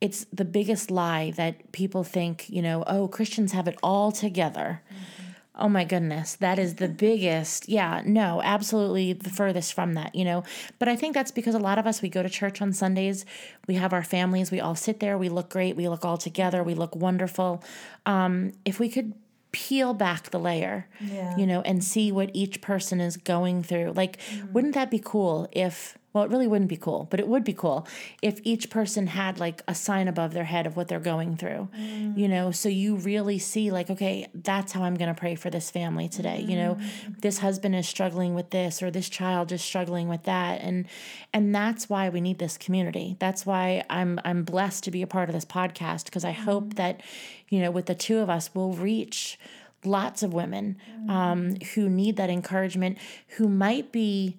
it's 0.00 0.24
the 0.32 0.46
biggest 0.46 0.90
lie 0.90 1.30
that 1.32 1.72
people 1.72 2.04
think, 2.04 2.48
you 2.48 2.62
know, 2.62 2.84
oh, 2.86 3.06
Christians 3.06 3.52
have 3.52 3.68
it 3.68 3.76
all 3.82 4.10
together. 4.10 4.80
Mm-hmm. 4.88 5.23
Oh 5.56 5.68
my 5.68 5.84
goodness, 5.84 6.34
that 6.36 6.58
is 6.58 6.74
the 6.76 6.88
biggest. 6.88 7.68
Yeah, 7.68 8.02
no, 8.04 8.42
absolutely 8.42 9.12
the 9.12 9.30
furthest 9.30 9.72
from 9.72 9.94
that, 9.94 10.12
you 10.12 10.24
know. 10.24 10.42
But 10.80 10.88
I 10.88 10.96
think 10.96 11.14
that's 11.14 11.30
because 11.30 11.54
a 11.54 11.60
lot 11.60 11.78
of 11.78 11.86
us, 11.86 12.02
we 12.02 12.08
go 12.08 12.24
to 12.24 12.28
church 12.28 12.60
on 12.60 12.72
Sundays, 12.72 13.24
we 13.68 13.74
have 13.74 13.92
our 13.92 14.02
families, 14.02 14.50
we 14.50 14.60
all 14.60 14.74
sit 14.74 14.98
there, 14.98 15.16
we 15.16 15.28
look 15.28 15.50
great, 15.50 15.76
we 15.76 15.88
look 15.88 16.04
all 16.04 16.18
together, 16.18 16.64
we 16.64 16.74
look 16.74 16.96
wonderful. 16.96 17.62
Um, 18.04 18.52
if 18.64 18.80
we 18.80 18.88
could 18.88 19.14
peel 19.52 19.94
back 19.94 20.30
the 20.30 20.40
layer, 20.40 20.88
yeah. 21.00 21.36
you 21.36 21.46
know, 21.46 21.60
and 21.60 21.84
see 21.84 22.10
what 22.10 22.30
each 22.34 22.60
person 22.60 23.00
is 23.00 23.16
going 23.16 23.62
through, 23.62 23.92
like, 23.92 24.18
mm-hmm. 24.18 24.52
wouldn't 24.52 24.74
that 24.74 24.90
be 24.90 24.98
cool 24.98 25.48
if 25.52 25.96
well, 26.14 26.22
it 26.22 26.30
really 26.30 26.46
wouldn't 26.46 26.70
be 26.70 26.76
cool, 26.76 27.08
but 27.10 27.18
it 27.18 27.26
would 27.26 27.42
be 27.42 27.52
cool 27.52 27.88
if 28.22 28.38
each 28.44 28.70
person 28.70 29.08
had 29.08 29.40
like 29.40 29.62
a 29.66 29.74
sign 29.74 30.06
above 30.06 30.32
their 30.32 30.44
head 30.44 30.64
of 30.64 30.76
what 30.76 30.86
they're 30.86 31.00
going 31.00 31.36
through, 31.36 31.68
mm. 31.76 32.16
you 32.16 32.28
know, 32.28 32.52
so 32.52 32.68
you 32.68 32.94
really 32.94 33.40
see, 33.40 33.72
like, 33.72 33.90
okay, 33.90 34.28
that's 34.32 34.70
how 34.70 34.84
I'm 34.84 34.94
going 34.94 35.12
to 35.12 35.18
pray 35.18 35.34
for 35.34 35.50
this 35.50 35.72
family 35.72 36.08
today. 36.08 36.40
Mm. 36.40 36.50
You 36.50 36.56
know, 36.56 36.74
mm. 36.76 37.20
this 37.20 37.38
husband 37.38 37.74
is 37.74 37.88
struggling 37.88 38.36
with 38.36 38.50
this, 38.50 38.80
or 38.80 38.92
this 38.92 39.08
child 39.08 39.50
is 39.50 39.60
struggling 39.60 40.08
with 40.08 40.22
that. 40.22 40.60
And, 40.60 40.86
and 41.32 41.52
that's 41.52 41.90
why 41.90 42.08
we 42.10 42.20
need 42.20 42.38
this 42.38 42.56
community. 42.56 43.16
That's 43.18 43.44
why 43.44 43.82
I'm, 43.90 44.20
I'm 44.24 44.44
blessed 44.44 44.84
to 44.84 44.92
be 44.92 45.02
a 45.02 45.08
part 45.08 45.28
of 45.28 45.34
this 45.34 45.44
podcast 45.44 46.04
because 46.04 46.24
I 46.24 46.32
mm. 46.32 46.44
hope 46.44 46.74
that, 46.74 47.00
you 47.48 47.60
know, 47.60 47.72
with 47.72 47.86
the 47.86 47.94
two 47.96 48.18
of 48.18 48.30
us, 48.30 48.50
we'll 48.54 48.72
reach 48.72 49.36
lots 49.84 50.22
of 50.22 50.32
women 50.32 50.76
mm. 50.96 51.10
um, 51.10 51.56
who 51.74 51.88
need 51.88 52.14
that 52.18 52.30
encouragement, 52.30 52.98
who 53.36 53.48
might 53.48 53.90
be 53.90 54.38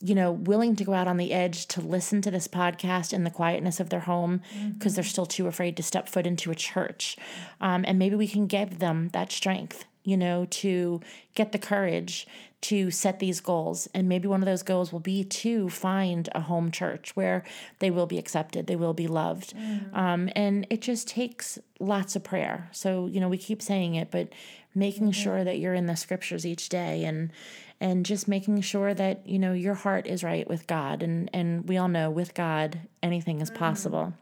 you 0.00 0.14
know, 0.14 0.30
willing 0.32 0.76
to 0.76 0.84
go 0.84 0.92
out 0.92 1.08
on 1.08 1.16
the 1.16 1.32
edge 1.32 1.66
to 1.66 1.80
listen 1.80 2.20
to 2.22 2.30
this 2.30 2.48
podcast 2.48 3.12
in 3.12 3.24
the 3.24 3.30
quietness 3.30 3.80
of 3.80 3.88
their 3.88 4.00
home 4.00 4.42
because 4.74 4.94
they're 4.94 5.04
still 5.04 5.26
too 5.26 5.46
afraid 5.46 5.76
to 5.76 5.82
step 5.82 6.08
foot 6.08 6.26
into 6.26 6.50
a 6.50 6.54
church. 6.54 7.16
Um, 7.60 7.84
and 7.86 7.98
maybe 7.98 8.14
we 8.14 8.28
can 8.28 8.46
give 8.46 8.78
them 8.78 9.08
that 9.14 9.32
strength, 9.32 9.86
you 10.04 10.16
know, 10.16 10.46
to 10.50 11.00
get 11.34 11.52
the 11.52 11.58
courage 11.58 12.26
to 12.62 12.90
set 12.90 13.20
these 13.20 13.40
goals. 13.40 13.88
And 13.94 14.08
maybe 14.08 14.28
one 14.28 14.42
of 14.42 14.46
those 14.46 14.62
goals 14.62 14.92
will 14.92 15.00
be 15.00 15.24
to 15.24 15.70
find 15.70 16.28
a 16.34 16.40
home 16.40 16.70
church 16.70 17.14
where 17.14 17.44
they 17.78 17.90
will 17.90 18.06
be 18.06 18.18
accepted, 18.18 18.66
they 18.66 18.76
will 18.76 18.94
be 18.94 19.06
loved. 19.06 19.54
Um, 19.94 20.28
and 20.36 20.66
it 20.68 20.82
just 20.82 21.08
takes 21.08 21.58
lots 21.80 22.16
of 22.16 22.24
prayer. 22.24 22.68
So, 22.72 23.06
you 23.06 23.20
know, 23.20 23.28
we 23.28 23.38
keep 23.38 23.62
saying 23.62 23.94
it, 23.94 24.10
but 24.10 24.28
making 24.74 25.12
sure 25.12 25.42
that 25.42 25.58
you're 25.58 25.74
in 25.74 25.86
the 25.86 25.96
scriptures 25.96 26.44
each 26.44 26.68
day 26.68 27.04
and 27.04 27.30
and 27.80 28.06
just 28.06 28.26
making 28.28 28.60
sure 28.62 28.94
that 28.94 29.26
you 29.28 29.38
know 29.38 29.52
your 29.52 29.74
heart 29.74 30.06
is 30.06 30.24
right 30.24 30.48
with 30.48 30.66
God 30.66 31.02
and 31.02 31.28
and 31.32 31.68
we 31.68 31.76
all 31.76 31.88
know 31.88 32.10
with 32.10 32.34
God 32.34 32.80
anything 33.02 33.40
is 33.40 33.50
possible. 33.50 34.14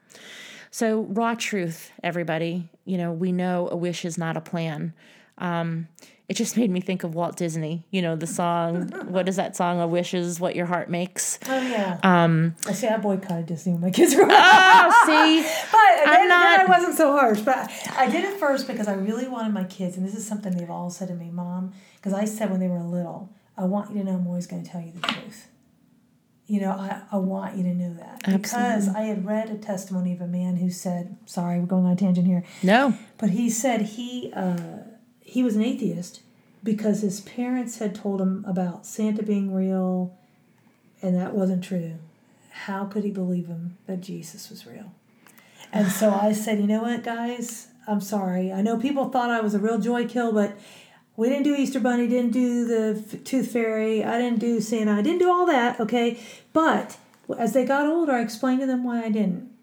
So 0.71 1.03
raw 1.03 1.35
truth 1.35 1.93
everybody, 2.03 2.69
you 2.85 2.99
know, 2.99 3.13
we 3.13 3.31
know 3.33 3.69
a 3.71 3.77
wish 3.77 4.05
is 4.05 4.19
not 4.19 4.37
a 4.37 4.41
plan. 4.41 4.93
Um 5.39 5.89
it 6.27 6.35
just 6.39 6.57
made 6.57 6.71
me 6.71 6.81
think 6.81 7.05
of 7.05 7.15
Walt 7.15 7.37
Disney, 7.37 7.85
you 7.91 8.01
know, 8.01 8.17
the 8.17 8.27
song, 8.27 8.89
what 9.09 9.29
is 9.29 9.37
that 9.37 9.55
song? 9.57 9.79
A 9.81 9.87
wish 9.87 10.15
is 10.15 10.41
what 10.41 10.57
your 10.57 10.65
heart 10.65 10.89
makes. 10.89 11.39
Oh 11.47 11.61
yeah. 11.61 11.99
Um, 12.03 12.55
I 12.67 12.73
see. 12.73 12.89
I 12.89 12.97
boycotted 12.97 13.45
Disney 13.45 13.73
when 13.73 13.83
my 13.83 13.91
kids 13.91 14.15
were. 14.15 14.27
Oh, 14.27 15.03
see, 15.07 15.43
But 15.71 16.05
then, 16.11 16.29
not- 16.29 16.57
then 16.57 16.61
I 16.61 16.65
wasn't 16.67 16.97
so 16.97 17.13
harsh. 17.13 17.41
But 17.43 17.71
I 17.95 18.09
did 18.11 18.25
it 18.25 18.39
first 18.41 18.67
because 18.67 18.89
I 18.89 18.95
really 18.95 19.29
wanted 19.29 19.53
my 19.53 19.65
kids, 19.65 19.99
and 19.99 20.07
this 20.07 20.15
is 20.15 20.27
something 20.27 20.57
they've 20.57 20.71
all 20.71 20.89
said 20.89 21.09
to 21.09 21.15
me, 21.15 21.31
Mom. 21.31 21.75
Because 21.97 22.15
I 22.15 22.25
said 22.25 22.51
when 22.51 22.61
they 22.61 22.69
were 22.69 22.81
little, 22.81 23.29
I 23.57 23.65
want 23.65 23.91
you 23.91 23.99
to 23.99 24.05
know 24.05 24.17
I'm 24.17 24.27
always 24.27 24.47
going 24.47 24.65
to 24.65 24.71
tell 24.71 24.81
you 24.81 24.93
the 24.93 25.01
truth. 25.01 25.49
You 26.47 26.61
know, 26.61 26.73
I, 26.73 27.03
I 27.11 27.17
want 27.17 27.57
you 27.57 27.63
to 27.63 27.75
know 27.75 27.95
that 27.95 28.23
because 28.27 28.89
I 28.89 29.03
had 29.03 29.25
read 29.25 29.49
a 29.49 29.57
testimony 29.57 30.13
of 30.13 30.21
a 30.21 30.27
man 30.27 30.57
who 30.57 30.71
said, 30.71 31.17
"Sorry, 31.25 31.59
we're 31.59 31.67
going 31.67 31.87
on 31.87 31.93
a 31.93 31.97
tangent 31.97 32.27
here," 32.27 32.45
no, 32.63 32.95
but 33.17 33.31
he 33.31 33.49
said 33.49 33.81
he 33.83 34.31
uh, 34.35 34.83
he 35.23 35.43
was 35.43 35.57
an 35.57 35.63
atheist 35.63 36.21
because 36.63 37.01
his 37.01 37.23
parents 37.23 37.79
had 37.79 37.95
told 37.95 38.21
him 38.21 38.45
about 38.47 38.85
Santa 38.85 39.23
being 39.23 39.55
real, 39.55 40.15
and 41.01 41.17
that 41.17 41.35
wasn't 41.35 41.65
true. 41.65 41.95
How 42.51 42.85
could 42.85 43.05
he 43.05 43.11
believe 43.11 43.47
him 43.47 43.79
that 43.87 44.01
Jesus 44.03 44.51
was 44.51 44.67
real? 44.67 44.93
And 45.73 45.91
so 45.91 46.13
I 46.13 46.33
said, 46.33 46.61
you 46.61 46.67
know 46.67 46.83
what, 46.83 47.03
guys, 47.03 47.67
I'm 47.89 48.01
sorry. 48.01 48.53
I 48.53 48.63
know 48.63 48.79
people 48.79 49.09
thought 49.09 49.31
I 49.31 49.41
was 49.41 49.55
a 49.55 49.59
real 49.59 49.79
joy 49.79 50.07
kill, 50.07 50.33
but 50.33 50.57
we 51.17 51.29
didn't 51.29 51.45
do 51.45 51.55
Easter 51.55 51.81
Bunny, 51.81 52.09
didn't 52.09 52.33
do 52.33 52.65
the 52.65 53.03
f- 53.07 53.25
Tooth 53.25 53.53
Fairy, 53.53 54.05
I 54.05 54.19
didn't 54.19 54.41
do 54.41 54.61
Santa, 54.61 54.93
I 54.93 55.03
didn't 55.03 55.21
do 55.21 55.31
all 55.31 55.47
that, 55.47 55.81
okay? 55.81 56.19
But 56.53 56.97
as 57.39 57.53
they 57.53 57.65
got 57.65 57.87
older, 57.87 58.13
I 58.13 58.21
explained 58.21 58.61
to 58.61 58.67
them 58.67 58.85
why 58.85 59.05
I 59.05 59.11
didn't 59.11 59.55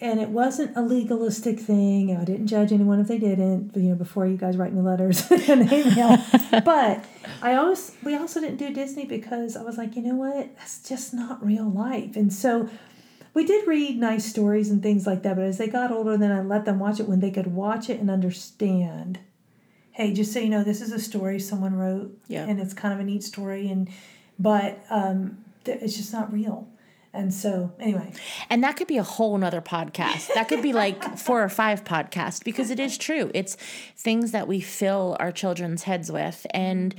and 0.00 0.20
it 0.20 0.28
wasn't 0.28 0.76
a 0.76 0.82
legalistic 0.82 1.58
thing. 1.58 2.14
I 2.14 2.24
didn't 2.24 2.48
judge 2.48 2.72
anyone 2.72 3.00
if 3.00 3.08
they 3.08 3.18
didn't. 3.18 3.74
You 3.74 3.90
know, 3.90 3.94
before 3.94 4.26
you 4.26 4.36
guys 4.36 4.56
write 4.56 4.72
me 4.72 4.82
letters 4.82 5.30
and 5.48 5.72
email. 5.72 6.18
but 6.64 7.04
I 7.40 7.54
always 7.54 7.92
we 8.02 8.14
also 8.14 8.40
didn't 8.40 8.58
do 8.58 8.72
Disney 8.72 9.06
because 9.06 9.56
I 9.56 9.62
was 9.62 9.78
like, 9.78 9.96
you 9.96 10.02
know 10.02 10.14
what, 10.14 10.54
that's 10.58 10.86
just 10.86 11.14
not 11.14 11.44
real 11.44 11.68
life. 11.68 12.16
And 12.16 12.32
so 12.32 12.68
we 13.32 13.44
did 13.44 13.66
read 13.66 13.98
nice 13.98 14.26
stories 14.26 14.70
and 14.70 14.82
things 14.82 15.06
like 15.06 15.22
that. 15.22 15.36
But 15.36 15.44
as 15.44 15.58
they 15.58 15.68
got 15.68 15.90
older, 15.90 16.16
then 16.16 16.32
I 16.32 16.42
let 16.42 16.64
them 16.66 16.78
watch 16.78 17.00
it 17.00 17.08
when 17.08 17.20
they 17.20 17.30
could 17.30 17.48
watch 17.48 17.88
it 17.88 18.00
and 18.00 18.10
understand. 18.10 19.18
Hey, 19.96 20.12
just 20.12 20.30
so 20.34 20.40
you 20.40 20.50
know, 20.50 20.62
this 20.62 20.82
is 20.82 20.92
a 20.92 20.98
story 20.98 21.40
someone 21.40 21.74
wrote, 21.74 22.14
Yeah. 22.28 22.44
and 22.44 22.60
it's 22.60 22.74
kind 22.74 22.92
of 22.92 23.00
a 23.00 23.04
neat 23.04 23.22
story, 23.22 23.70
and 23.70 23.88
but 24.38 24.84
um, 24.90 25.38
th- 25.64 25.78
it's 25.80 25.96
just 25.96 26.12
not 26.12 26.30
real. 26.30 26.68
And 27.14 27.32
so, 27.32 27.72
anyway, 27.80 28.12
And 28.50 28.62
that 28.62 28.76
could 28.76 28.88
be 28.88 28.98
a 28.98 29.02
whole 29.02 29.38
nother 29.38 29.62
podcast. 29.62 30.34
That 30.34 30.48
could 30.48 30.60
be 30.60 30.74
like 30.74 31.16
four 31.18 31.42
or 31.42 31.48
five 31.48 31.82
podcasts 31.82 32.44
because 32.44 32.70
it 32.70 32.78
is 32.78 32.98
true. 32.98 33.30
It's 33.32 33.56
things 33.96 34.32
that 34.32 34.46
we 34.46 34.60
fill 34.60 35.16
our 35.18 35.32
children's 35.32 35.84
heads 35.84 36.12
with. 36.12 36.46
And 36.50 36.94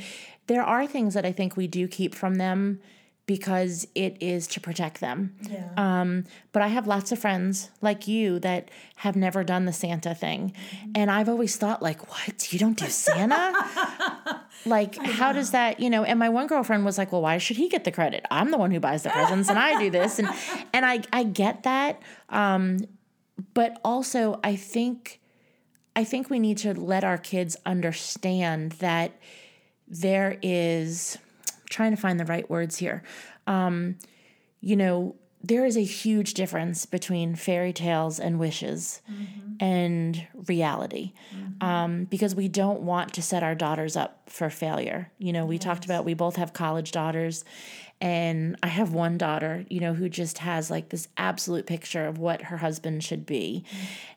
there 0.47 0.63
are 0.63 0.87
things 0.87 1.13
that 1.13 1.23
I 1.23 1.31
think 1.31 1.55
we 1.55 1.67
do 1.67 1.87
keep 1.87 2.15
from 2.15 2.35
them 2.35 2.79
because 3.27 3.85
it 3.93 4.17
is 4.21 4.47
to 4.47 4.61
protect 4.61 5.01
them. 5.01 5.35
yeah. 5.41 5.69
Um, 5.75 6.23
but 6.53 6.61
I 6.61 6.67
have 6.67 6.87
lots 6.87 7.11
of 7.11 7.19
friends 7.19 7.69
like 7.81 8.07
you 8.07 8.39
that 8.39 8.71
have 8.95 9.17
never 9.17 9.43
done 9.43 9.65
the 9.65 9.73
Santa 9.73 10.15
thing. 10.15 10.53
And 10.95 11.11
I've 11.11 11.27
always 11.27 11.57
thought, 11.57 11.83
like, 11.83 12.09
what? 12.09 12.51
You 12.53 12.57
don't 12.57 12.77
do 12.77 12.87
Santa? 12.87 13.53
like, 14.65 14.95
how 14.95 15.33
does 15.33 15.51
that, 15.51 15.81
you 15.81 15.89
know? 15.89 16.05
And 16.05 16.17
my 16.17 16.29
one 16.29 16.47
girlfriend 16.47 16.85
was 16.85 16.97
like, 16.97 17.11
well, 17.11 17.21
why 17.21 17.37
should 17.37 17.57
he 17.57 17.67
get 17.67 17.83
the 17.83 17.91
credit? 17.91 18.25
I'm 18.31 18.49
the 18.49 18.57
one 18.57 18.71
who 18.71 18.79
buys 18.79 19.03
the 19.03 19.09
presents 19.09 19.49
and 19.49 19.59
I 19.59 19.77
do 19.77 19.89
this. 19.89 20.19
And 20.19 20.29
and 20.73 20.85
I, 20.85 21.01
I 21.11 21.23
get 21.23 21.63
that. 21.63 22.01
Um, 22.29 22.79
but 23.53 23.79
also 23.83 24.39
I 24.43 24.55
think 24.55 25.19
I 25.97 26.05
think 26.05 26.29
we 26.29 26.39
need 26.39 26.59
to 26.59 26.73
let 26.73 27.03
our 27.03 27.17
kids 27.17 27.57
understand 27.65 28.73
that 28.73 29.19
there 29.87 30.37
is 30.41 31.17
trying 31.69 31.91
to 31.91 31.97
find 31.97 32.19
the 32.19 32.25
right 32.25 32.49
words 32.49 32.77
here. 32.77 33.03
Um, 33.45 33.97
you 34.61 34.75
know, 34.75 35.15
there 35.43 35.65
is 35.65 35.77
a 35.77 35.83
huge 35.83 36.33
difference 36.33 36.85
between 36.85 37.35
fairy 37.35 37.71
tales 37.71 38.19
and 38.19 38.39
wishes 38.39 39.01
and 39.59 40.27
reality 40.47 41.13
um, 41.61 42.05
because 42.05 42.33
we 42.35 42.47
don't 42.47 42.81
want 42.81 43.13
to 43.13 43.21
set 43.21 43.43
our 43.43 43.55
daughters 43.55 43.95
up 43.95 44.29
for 44.29 44.49
failure. 44.49 45.11
You 45.19 45.31
know, 45.33 45.45
we 45.45 45.57
talked 45.57 45.85
about 45.85 46.05
we 46.05 46.15
both 46.15 46.37
have 46.37 46.53
college 46.53 46.91
daughters, 46.91 47.45
and 47.99 48.57
I 48.61 48.67
have 48.67 48.93
one 48.93 49.17
daughter, 49.17 49.65
you 49.69 49.79
know, 49.79 49.93
who 49.93 50.07
just 50.07 50.37
has 50.39 50.69
like 50.69 50.89
this 50.89 51.07
absolute 51.17 51.65
picture 51.65 52.05
of 52.05 52.19
what 52.19 52.43
her 52.43 52.57
husband 52.57 53.03
should 53.03 53.25
be. 53.25 53.63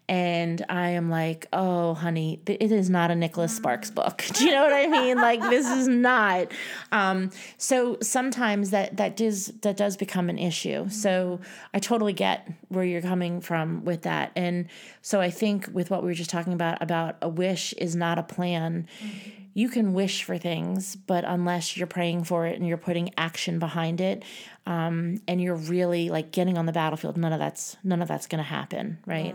And 0.06 0.66
I 0.68 0.90
am 0.90 1.08
like, 1.08 1.46
oh, 1.52 1.94
honey, 1.94 2.42
th- 2.44 2.58
it 2.60 2.72
is 2.72 2.90
not 2.90 3.10
a 3.10 3.14
Nicholas 3.14 3.56
Sparks 3.56 3.90
mm. 3.90 3.94
book. 3.94 4.24
Do 4.34 4.44
you 4.44 4.50
know 4.50 4.64
what 4.64 4.72
I 4.72 4.86
mean? 4.86 5.16
Like, 5.16 5.40
this 5.40 5.66
is 5.66 5.88
not. 5.88 6.52
Um, 6.92 7.30
so 7.56 7.96
sometimes 8.02 8.70
that 8.70 8.98
that 8.98 9.16
does 9.16 9.46
that 9.62 9.76
does 9.76 9.96
become 9.96 10.28
an 10.28 10.38
issue. 10.38 10.80
Mm-hmm. 10.80 10.90
So 10.90 11.40
I 11.72 11.78
totally 11.78 12.12
get 12.12 12.52
where 12.68 12.84
you're 12.84 13.00
coming 13.00 13.40
from 13.40 13.84
with 13.84 14.02
that. 14.02 14.32
And 14.36 14.66
so 15.00 15.20
I 15.20 15.30
think 15.30 15.70
with 15.72 15.90
what 15.90 16.02
we 16.02 16.08
were 16.08 16.14
just 16.14 16.30
talking 16.30 16.52
about 16.52 16.82
about 16.82 17.16
a 17.22 17.28
wish 17.28 17.72
is 17.74 17.96
not 17.96 18.18
a 18.18 18.22
plan. 18.22 18.88
Mm-hmm. 19.02 19.39
You 19.60 19.68
can 19.68 19.92
wish 19.92 20.22
for 20.22 20.38
things, 20.38 20.96
but 20.96 21.22
unless 21.22 21.76
you're 21.76 21.86
praying 21.86 22.24
for 22.24 22.46
it 22.46 22.56
and 22.56 22.66
you're 22.66 22.78
putting 22.78 23.10
action 23.18 23.58
behind 23.58 24.00
it, 24.00 24.22
um, 24.64 25.20
and 25.28 25.38
you're 25.38 25.54
really 25.54 26.08
like 26.08 26.32
getting 26.32 26.56
on 26.56 26.64
the 26.64 26.72
battlefield, 26.72 27.18
none 27.18 27.34
of 27.34 27.38
that's 27.38 27.76
none 27.84 28.00
of 28.00 28.08
that's 28.08 28.26
going 28.26 28.42
to 28.42 28.48
happen, 28.48 28.96
right? 29.04 29.34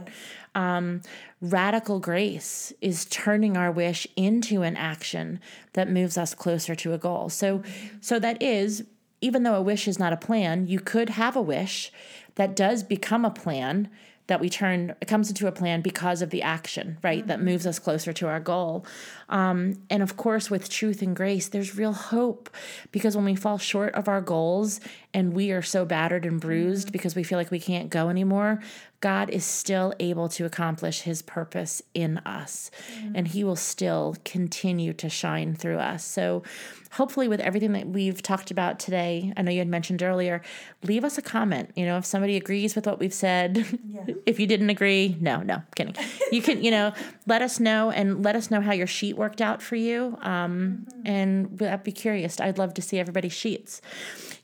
Um, 0.56 1.02
radical 1.42 2.00
grace 2.00 2.74
is 2.82 3.06
turning 3.06 3.56
our 3.56 3.72
wish 3.72 4.08
into 4.16 4.64
an 4.64 4.76
action 4.78 5.40
that 5.74 5.92
moves 5.92 6.18
us 6.18 6.34
closer 6.34 6.74
to 6.74 6.94
a 6.94 6.98
goal. 6.98 7.30
So, 7.30 7.62
so 8.02 8.18
that 8.18 8.42
is 8.42 8.84
even 9.22 9.44
though 9.44 9.56
a 9.56 9.62
wish 9.62 9.88
is 9.88 10.00
not 10.00 10.12
a 10.12 10.18
plan, 10.18 10.66
you 10.66 10.80
could 10.80 11.10
have 11.10 11.36
a 11.36 11.42
wish 11.42 11.92
that 12.34 12.56
does 12.56 12.82
become 12.82 13.26
a 13.26 13.30
plan 13.30 13.92
that 14.28 14.40
we 14.40 14.50
turn 14.50 14.96
it 15.02 15.08
comes 15.08 15.30
into 15.30 15.48
a 15.48 15.52
plan 15.52 15.82
because 15.82 16.22
of 16.22 16.30
the 16.30 16.42
action 16.42 16.98
right 17.04 17.28
that 17.28 17.42
moves 17.42 17.68
us 17.68 17.80
closer 17.80 18.12
to 18.14 18.28
our 18.28 18.40
goal. 18.40 18.86
Um, 19.30 19.82
and 19.90 20.02
of 20.04 20.18
course 20.18 20.50
with 20.50 20.70
truth 20.70 21.02
and 21.02 21.16
grace 21.16 21.48
there's 21.48 21.76
real 21.76 21.94
hope 21.94 22.50
because 22.92 23.16
when 23.16 23.26
we 23.26 23.36
fall 23.36 23.58
short 23.58 23.94
of 23.96 24.08
our 24.08 24.22
goals 24.22 24.80
and 25.14 25.34
we 25.34 25.52
are 25.52 25.62
so 25.62 25.86
battered 25.86 26.26
and 26.26 26.40
bruised 26.40 26.92
because 26.92 27.16
we 27.16 27.24
feel 27.24 27.38
like 27.38 27.52
we 27.52 27.60
can't 27.60 27.90
go 27.90 28.10
anymore 28.10 28.60
god 29.02 29.30
is 29.30 29.46
still 29.46 29.94
able 30.00 30.30
to 30.30 30.46
accomplish 30.46 31.02
his 31.02 31.22
purpose 31.22 31.82
in 31.94 32.18
us 32.20 32.72
and 33.14 33.28
he 33.30 33.44
will 33.44 33.56
still 33.56 34.16
continue 34.24 34.94
to 34.94 35.10
shine 35.10 35.56
through 35.56 35.78
us. 35.78 36.04
So 36.04 36.44
hopefully 36.92 37.28
with 37.28 37.40
everything 37.42 37.74
that 37.74 37.88
we've 37.88 38.22
talked 38.22 38.52
about 38.52 38.80
today 38.80 39.34
i 39.36 39.42
know 39.42 39.52
you 39.52 39.60
had 39.60 39.68
mentioned 39.68 40.02
earlier 40.02 40.42
leave 40.84 41.04
us 41.04 41.18
a 41.18 41.22
comment. 41.22 41.72
You 41.76 41.86
know 41.86 41.98
if 41.98 42.06
somebody 42.06 42.36
agrees 42.36 42.76
with 42.76 42.86
what 42.86 43.00
we've 43.00 43.14
said 43.14 43.66
if 44.26 44.40
you 44.40 44.48
didn't 44.48 44.70
agree 44.70 45.18
no 45.20 45.42
no 45.42 45.62
kidding. 45.76 45.96
You 46.32 46.42
can 46.42 46.64
you 46.64 46.72
know 46.72 46.94
let 47.28 47.42
us 47.42 47.60
know 47.60 47.92
and 47.92 48.24
let 48.24 48.36
us 48.36 48.50
know 48.50 48.62
how 48.62 48.74
your 48.74 48.88
sheet 48.88 49.18
worked 49.18 49.42
out 49.42 49.62
for 49.62 49.76
you 49.76 50.18
um, 50.22 50.88
and 51.06 51.62
i'd 51.62 51.84
be 51.84 51.92
curious. 51.92 52.40
I'd 52.40 52.58
love 52.58 52.74
to 52.76 52.82
see 52.82 53.00
everybody's 53.00 53.34
sheets 53.34 53.82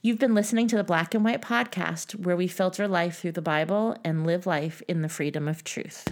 You've 0.04 0.18
been 0.18 0.34
listening 0.34 0.68
to 0.70 0.78
the 0.78 0.84
Black 0.84 1.14
and 1.14 1.24
White 1.24 1.44
podcast, 1.44 2.16
where 2.16 2.36
we 2.36 2.48
filter 2.48 2.88
life 2.88 3.20
through 3.20 3.34
the 3.34 3.42
Bible 3.42 3.96
and 4.04 4.26
live 4.26 4.48
life 4.48 4.82
in 4.88 5.04
the 5.04 5.10
freedom 5.10 5.48
of 5.48 5.64
truth. 5.64 6.08